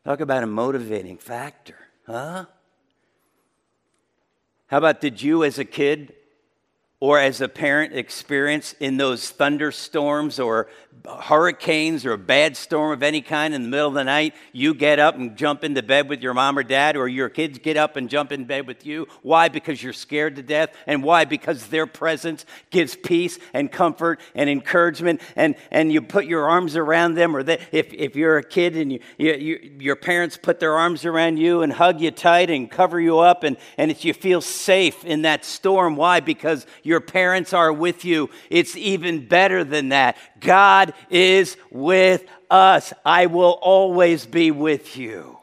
Talk 0.04 0.20
about 0.20 0.44
a 0.44 0.48
motivating 0.48 1.18
factor, 1.18 1.78
huh? 2.06 2.46
How 4.68 4.78
about 4.78 5.02
did 5.02 5.22
you 5.22 5.44
as 5.44 5.58
a 5.60 5.66
kid 5.66 6.14
or 7.00 7.20
as 7.20 7.42
a 7.42 7.48
parent 7.48 7.94
experience 7.94 8.74
in 8.80 8.98
those 8.98 9.30
thunderstorms 9.30 10.40
or 10.40 10.68
hurricanes 11.06 12.06
or 12.06 12.14
a 12.14 12.18
bad 12.18 12.56
storm 12.58 12.92
of 12.92 13.04
any 13.04 13.22
kind 13.22 13.54
in 13.54 13.64
the 13.64 13.68
middle 13.68 13.90
of 13.90 13.94
the 13.94 14.04
night, 14.04 14.34
you 14.54 14.74
get 14.74 14.98
up 14.98 15.16
and 15.16 15.36
jump 15.36 15.64
into 15.64 15.84
bed 15.84 16.10
with 16.10 16.22
your 16.22 16.34
mom 16.34 16.58
or 16.58 16.64
dad, 16.64 16.96
or 16.96 17.08
your 17.08 17.30
kids 17.30 17.60
get 17.60 17.78
up 17.78 17.96
and 17.96 18.10
jump 18.10 18.32
in 18.32 18.46
bed 18.46 18.66
with 18.66 18.86
you. 18.86 19.08
Why? 19.22 19.50
Because 19.50 19.84
you're 19.84 19.94
scared 19.94 20.38
to 20.38 20.42
death. 20.42 20.70
And 20.88 21.04
why? 21.04 21.26
Because 21.26 21.68
their 21.68 21.86
presence 21.86 22.46
gives 22.72 22.96
peace 22.96 23.38
and 23.54 23.72
comfort 23.72 24.20
and 24.34 24.50
encouragement, 24.50 25.22
and, 25.36 25.56
and 25.72 25.92
you 25.92 26.02
put 26.02 26.26
your 26.26 26.50
arms 26.50 26.76
around 26.76 27.16
them. 27.16 27.36
Or 27.36 27.44
they, 27.44 27.60
if, 27.72 27.94
if 27.94 28.16
you're 28.16 28.38
a 28.38 28.44
kid 28.44 28.78
and 28.78 28.94
you, 28.94 29.00
you, 29.18 29.34
you, 29.34 29.72
your 29.80 29.96
parents 29.96 30.38
put 30.38 30.60
their 30.60 30.74
arms 30.74 31.06
around 31.06 31.38
you 31.38 31.62
and 31.62 31.74
hug 31.74 32.00
you 32.00 32.12
tight 32.12 32.50
and 32.50 32.72
cover 32.72 33.00
you 33.00 33.20
up, 33.20 33.44
and, 33.44 33.58
and 33.78 34.04
you 34.04 34.14
feel 34.14 34.42
safe 34.42 35.04
in 35.04 35.24
that 35.24 35.44
storm. 35.46 35.98
Why? 35.98 36.20
Because 36.20 36.66
your 36.86 37.02
parents 37.02 37.52
are 37.52 37.74
with 37.74 38.06
you. 38.06 38.30
It's 38.52 38.78
even 38.78 39.28
better 39.28 39.64
than 39.64 39.90
that. 39.90 40.18
God 40.40 40.94
is 41.10 41.58
with 41.72 42.24
us. 42.50 42.94
I 43.04 43.26
will 43.26 43.58
always 43.62 44.28
be 44.28 44.52
with 44.52 44.96
you, 44.96 45.40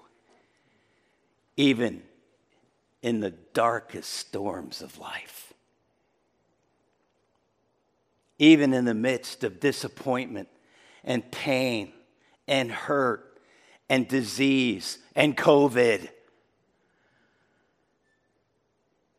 even 1.56 2.02
in 3.02 3.18
the 3.18 3.32
darkest 3.52 4.12
storms 4.12 4.82
of 4.82 4.98
life. 4.98 5.52
Even 8.38 8.72
in 8.72 8.84
the 8.84 8.94
midst 8.94 9.42
of 9.42 9.58
disappointment 9.58 10.48
and 11.02 11.28
pain 11.32 11.92
and 12.46 12.70
hurt 12.70 13.40
and 13.88 14.06
disease 14.06 14.98
and 15.16 15.36
COVID 15.36 16.08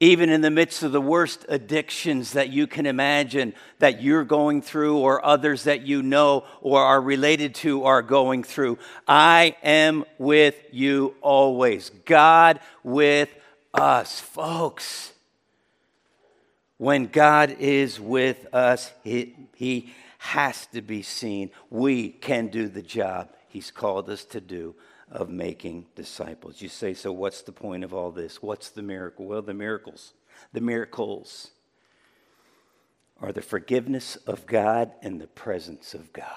even 0.04 0.30
in 0.30 0.42
the 0.42 0.52
midst 0.52 0.84
of 0.84 0.92
the 0.92 1.00
worst 1.00 1.46
addictions 1.48 2.34
that 2.34 2.50
you 2.50 2.68
can 2.68 2.86
imagine 2.86 3.54
that 3.80 4.02
you're 4.02 4.26
going 4.26 4.62
through 4.62 4.98
or 4.98 5.26
others 5.26 5.64
that 5.64 5.84
you 5.84 6.04
know 6.04 6.44
or 6.62 6.82
are 6.82 7.00
related 7.00 7.56
to 7.56 7.86
are 7.86 8.02
going 8.02 8.44
through. 8.44 8.78
I 9.08 9.56
am 9.64 10.04
with 10.18 10.56
you 10.72 11.16
always. 11.22 11.90
God 12.06 12.60
with 12.84 13.30
us, 13.74 14.20
folks. 14.20 15.14
When 16.78 17.08
God 17.08 17.56
is 17.60 17.98
with 17.98 18.54
us, 18.54 18.92
he, 19.06 19.36
he 19.56 19.94
has 20.18 20.66
to 20.74 20.82
be 20.82 21.02
seen. 21.02 21.50
We 21.70 22.10
can 22.10 22.48
do 22.48 22.68
the 22.68 22.82
job 22.82 23.30
He's 23.48 23.70
called 23.70 24.10
us 24.10 24.26
to 24.26 24.42
do 24.42 24.74
of 25.14 25.30
making 25.30 25.86
disciples. 25.96 26.62
You 26.62 26.68
say, 26.68 26.94
so 26.94 27.14
what's 27.14 27.44
the 27.44 27.54
point 27.54 27.86
of 27.86 27.94
all 27.94 28.12
this? 28.12 28.42
What's 28.42 28.70
the 28.70 28.82
miracle? 28.82 29.28
Well, 29.28 29.44
the 29.44 29.54
miracles, 29.54 30.14
the 30.52 30.60
miracles 30.60 31.52
are 33.22 33.32
the 33.32 33.42
forgiveness 33.42 34.16
of 34.28 34.46
God 34.48 34.92
and 35.02 35.22
the 35.22 35.28
presence 35.28 35.94
of 35.94 36.12
God. 36.12 36.28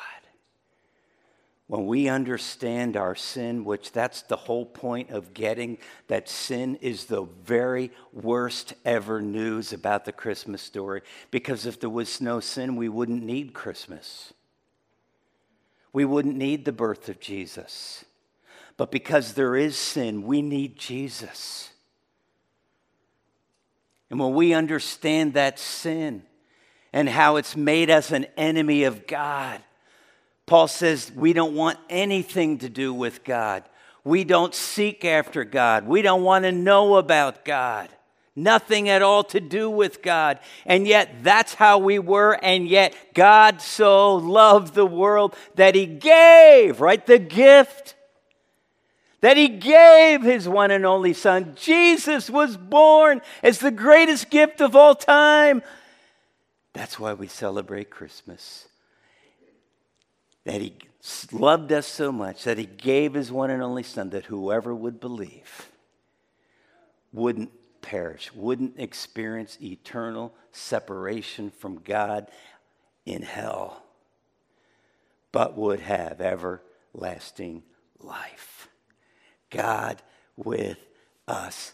When 1.68 1.86
we 1.86 2.06
understand 2.08 2.96
our 2.96 3.16
sin, 3.16 3.64
which 3.64 3.90
that's 3.90 4.22
the 4.22 4.36
whole 4.36 4.66
point 4.66 5.10
of 5.10 5.34
getting 5.34 5.78
that 6.06 6.28
sin 6.28 6.76
is 6.76 7.06
the 7.06 7.22
very 7.44 7.90
worst 8.12 8.74
ever 8.84 9.20
news 9.20 9.72
about 9.72 10.04
the 10.04 10.12
Christmas 10.12 10.62
story. 10.62 11.00
Because 11.32 11.66
if 11.66 11.80
there 11.80 11.90
was 11.90 12.20
no 12.20 12.38
sin, 12.38 12.76
we 12.76 12.88
wouldn't 12.88 13.24
need 13.24 13.52
Christmas. 13.52 14.32
we 15.96 16.04
wouldn't 16.04 16.36
need 16.36 16.66
the 16.66 16.72
birth 16.72 17.08
of 17.08 17.18
Jesus. 17.20 18.04
But 18.76 18.90
because 18.90 19.34
there 19.34 19.56
is 19.56 19.76
sin, 19.76 20.22
we 20.24 20.42
need 20.42 20.76
Jesus. 20.76 21.70
And 24.10 24.20
when 24.20 24.34
we 24.34 24.52
understand 24.52 25.34
that 25.34 25.58
sin 25.58 26.22
and 26.92 27.08
how 27.08 27.36
it's 27.36 27.56
made 27.56 27.90
us 27.90 28.12
an 28.12 28.26
enemy 28.36 28.84
of 28.84 29.06
God, 29.06 29.60
Paul 30.44 30.68
says 30.68 31.10
we 31.14 31.32
don't 31.32 31.54
want 31.54 31.78
anything 31.90 32.58
to 32.58 32.68
do 32.68 32.94
with 32.94 33.24
God. 33.24 33.64
We 34.04 34.22
don't 34.22 34.54
seek 34.54 35.04
after 35.04 35.42
God. 35.42 35.86
We 35.86 36.02
don't 36.02 36.22
want 36.22 36.44
to 36.44 36.52
know 36.52 36.94
about 36.94 37.44
God. 37.44 37.88
Nothing 38.36 38.88
at 38.88 39.02
all 39.02 39.24
to 39.24 39.40
do 39.40 39.68
with 39.68 40.02
God. 40.02 40.38
And 40.64 40.86
yet, 40.86 41.24
that's 41.24 41.54
how 41.54 41.78
we 41.78 41.98
were. 41.98 42.34
And 42.34 42.68
yet, 42.68 42.94
God 43.14 43.60
so 43.60 44.14
loved 44.14 44.74
the 44.74 44.86
world 44.86 45.34
that 45.56 45.74
He 45.74 45.86
gave, 45.86 46.80
right? 46.80 47.04
The 47.04 47.18
gift 47.18 47.95
that 49.20 49.36
he 49.36 49.48
gave 49.48 50.22
his 50.22 50.48
one 50.48 50.70
and 50.70 50.84
only 50.84 51.12
son. 51.12 51.54
Jesus 51.56 52.28
was 52.28 52.56
born 52.56 53.22
as 53.42 53.58
the 53.58 53.70
greatest 53.70 54.30
gift 54.30 54.60
of 54.60 54.76
all 54.76 54.94
time. 54.94 55.62
That's 56.72 56.98
why 56.98 57.14
we 57.14 57.26
celebrate 57.26 57.90
Christmas. 57.90 58.68
That 60.44 60.60
he 60.60 60.74
loved 61.32 61.72
us 61.72 61.86
so 61.86 62.12
much 62.12 62.44
that 62.44 62.58
he 62.58 62.66
gave 62.66 63.14
his 63.14 63.32
one 63.32 63.50
and 63.50 63.62
only 63.62 63.82
son 63.82 64.10
that 64.10 64.26
whoever 64.26 64.74
would 64.74 65.00
believe 65.00 65.70
wouldn't 67.12 67.50
perish, 67.80 68.32
wouldn't 68.34 68.74
experience 68.78 69.56
eternal 69.62 70.34
separation 70.52 71.50
from 71.50 71.80
God 71.82 72.28
in 73.04 73.22
hell, 73.22 73.82
but 75.32 75.56
would 75.56 75.80
have 75.80 76.20
everlasting 76.20 77.62
life. 78.00 78.55
God 79.50 80.02
with 80.36 80.78
us 81.26 81.72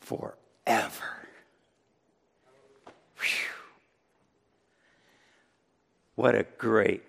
forever. 0.00 1.28
Whew. 3.18 3.54
What 6.14 6.34
a 6.34 6.46
great, 6.58 7.02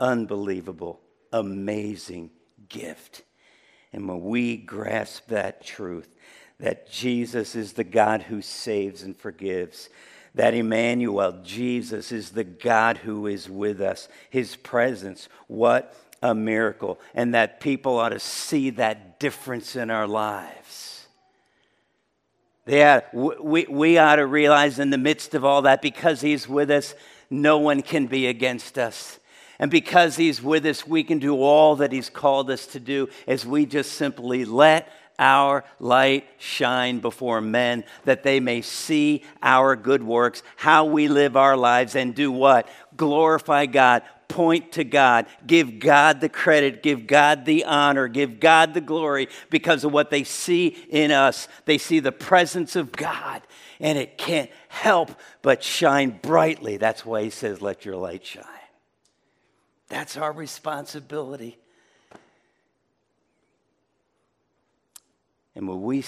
unbelievable, 0.00 1.00
amazing 1.32 2.30
gift. 2.68 3.22
And 3.92 4.08
when 4.08 4.22
we 4.22 4.56
grasp 4.56 5.28
that 5.28 5.64
truth, 5.64 6.14
that 6.58 6.90
Jesus 6.90 7.54
is 7.54 7.74
the 7.74 7.84
God 7.84 8.22
who 8.22 8.40
saves 8.40 9.02
and 9.02 9.16
forgives, 9.16 9.88
that 10.34 10.54
Emmanuel, 10.54 11.40
Jesus, 11.44 12.10
is 12.10 12.30
the 12.30 12.44
God 12.44 12.98
who 12.98 13.26
is 13.26 13.50
with 13.50 13.80
us, 13.80 14.08
his 14.30 14.56
presence, 14.56 15.28
what 15.46 15.94
a 16.22 16.34
miracle, 16.34 17.00
and 17.14 17.34
that 17.34 17.60
people 17.60 17.98
ought 17.98 18.10
to 18.10 18.20
see 18.20 18.70
that 18.70 19.18
difference 19.18 19.76
in 19.76 19.90
our 19.90 20.06
lives. 20.06 21.06
Yeah, 22.64 23.00
we, 23.12 23.66
we 23.68 23.98
ought 23.98 24.16
to 24.16 24.26
realize 24.26 24.78
in 24.78 24.90
the 24.90 24.98
midst 24.98 25.34
of 25.34 25.44
all 25.44 25.62
that, 25.62 25.82
because 25.82 26.20
He's 26.20 26.48
with 26.48 26.70
us, 26.70 26.94
no 27.28 27.58
one 27.58 27.82
can 27.82 28.06
be 28.06 28.28
against 28.28 28.78
us. 28.78 29.18
And 29.58 29.70
because 29.70 30.16
He's 30.16 30.42
with 30.42 30.64
us, 30.64 30.86
we 30.86 31.02
can 31.02 31.18
do 31.18 31.42
all 31.42 31.76
that 31.76 31.92
He's 31.92 32.08
called 32.08 32.50
us 32.50 32.66
to 32.68 32.80
do 32.80 33.08
as 33.26 33.44
we 33.44 33.66
just 33.66 33.92
simply 33.92 34.44
let 34.44 34.88
our 35.18 35.64
light 35.78 36.26
shine 36.38 36.98
before 36.98 37.40
men 37.40 37.84
that 38.04 38.22
they 38.22 38.40
may 38.40 38.62
see 38.62 39.22
our 39.42 39.76
good 39.76 40.02
works, 40.02 40.42
how 40.56 40.84
we 40.84 41.08
live 41.08 41.36
our 41.36 41.56
lives, 41.56 41.94
and 41.94 42.14
do 42.14 42.32
what? 42.32 42.68
Glorify 42.96 43.66
God, 43.66 44.02
point 44.32 44.72
to 44.72 44.82
God, 44.82 45.26
give 45.46 45.78
God 45.78 46.22
the 46.22 46.28
credit, 46.30 46.82
give 46.82 47.06
God 47.06 47.44
the 47.44 47.66
honor, 47.66 48.08
give 48.08 48.40
God 48.40 48.72
the 48.72 48.80
glory 48.80 49.28
because 49.50 49.84
of 49.84 49.92
what 49.92 50.08
they 50.08 50.24
see 50.24 50.68
in 50.88 51.10
us. 51.10 51.48
They 51.66 51.76
see 51.76 52.00
the 52.00 52.12
presence 52.12 52.74
of 52.74 52.92
God, 52.92 53.42
and 53.78 53.98
it 53.98 54.16
can't 54.16 54.50
help 54.68 55.10
but 55.42 55.62
shine 55.62 56.18
brightly. 56.22 56.78
That's 56.78 57.04
why 57.04 57.24
he 57.24 57.30
says, 57.30 57.60
Let 57.60 57.84
your 57.84 57.96
light 57.96 58.24
shine. 58.24 58.44
That's 59.88 60.16
our 60.16 60.32
responsibility. 60.32 61.58
And 65.54 65.68
when 65.68 65.82
we 65.82 66.02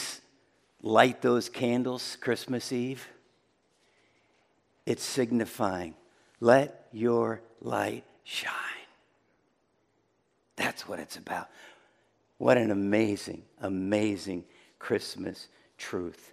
light 0.81 1.21
those 1.21 1.51
candles 1.51 2.17
Christmas 2.23 2.73
Eve, 2.73 3.07
it's 4.87 5.05
signifying, 5.05 5.95
let 6.41 6.89
your 6.91 7.43
light 7.61 8.05
shine. 8.25 8.53
That's 10.57 10.89
what 10.89 10.99
it's 10.99 11.17
about. 11.17 11.49
What 12.39 12.57
an 12.57 12.71
amazing, 12.71 13.43
amazing 13.61 14.45
Christmas 14.79 15.49
truth. 15.79 16.33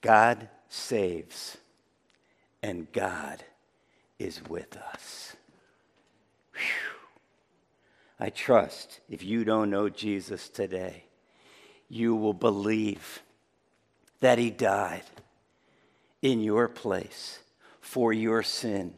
God 0.00 0.48
saves, 0.68 1.56
and 2.62 2.90
God 2.92 3.42
is 4.18 4.42
with 4.48 4.76
us. 4.76 5.36
Whew. 6.54 6.98
I 8.18 8.30
trust 8.30 9.00
if 9.08 9.22
you 9.22 9.44
don't 9.44 9.70
know 9.70 9.88
Jesus 9.88 10.48
today, 10.48 11.04
you 11.88 12.14
will 12.14 12.34
believe 12.34 13.22
that 14.20 14.38
He 14.38 14.50
died 14.50 15.02
in 16.20 16.40
your 16.40 16.68
place 16.68 17.40
for 17.80 18.12
your 18.12 18.42
sin, 18.42 18.94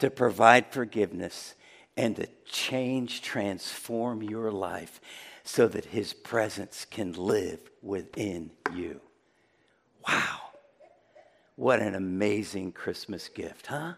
to 0.00 0.10
provide 0.10 0.72
forgiveness, 0.72 1.54
and 1.96 2.16
to 2.16 2.26
change, 2.44 3.22
transform 3.22 4.22
your 4.22 4.50
life 4.50 5.00
so 5.44 5.68
that 5.68 5.86
His 5.86 6.12
presence 6.12 6.84
can 6.84 7.12
live 7.12 7.60
within 7.82 8.50
you. 8.74 9.00
Wow. 10.06 10.40
What 11.56 11.80
an 11.80 11.94
amazing 11.94 12.72
Christmas 12.72 13.28
gift, 13.28 13.66
huh? 13.66 13.94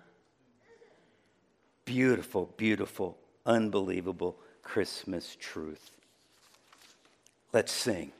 Beautiful, 1.84 2.52
beautiful, 2.56 3.18
unbelievable 3.46 4.36
Christmas 4.62 5.36
truth. 5.38 5.90
Let's 7.52 7.72
sing 7.72 8.12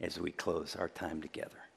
as 0.00 0.18
we 0.20 0.32
close 0.32 0.76
our 0.76 0.88
time 0.88 1.22
together. 1.22 1.67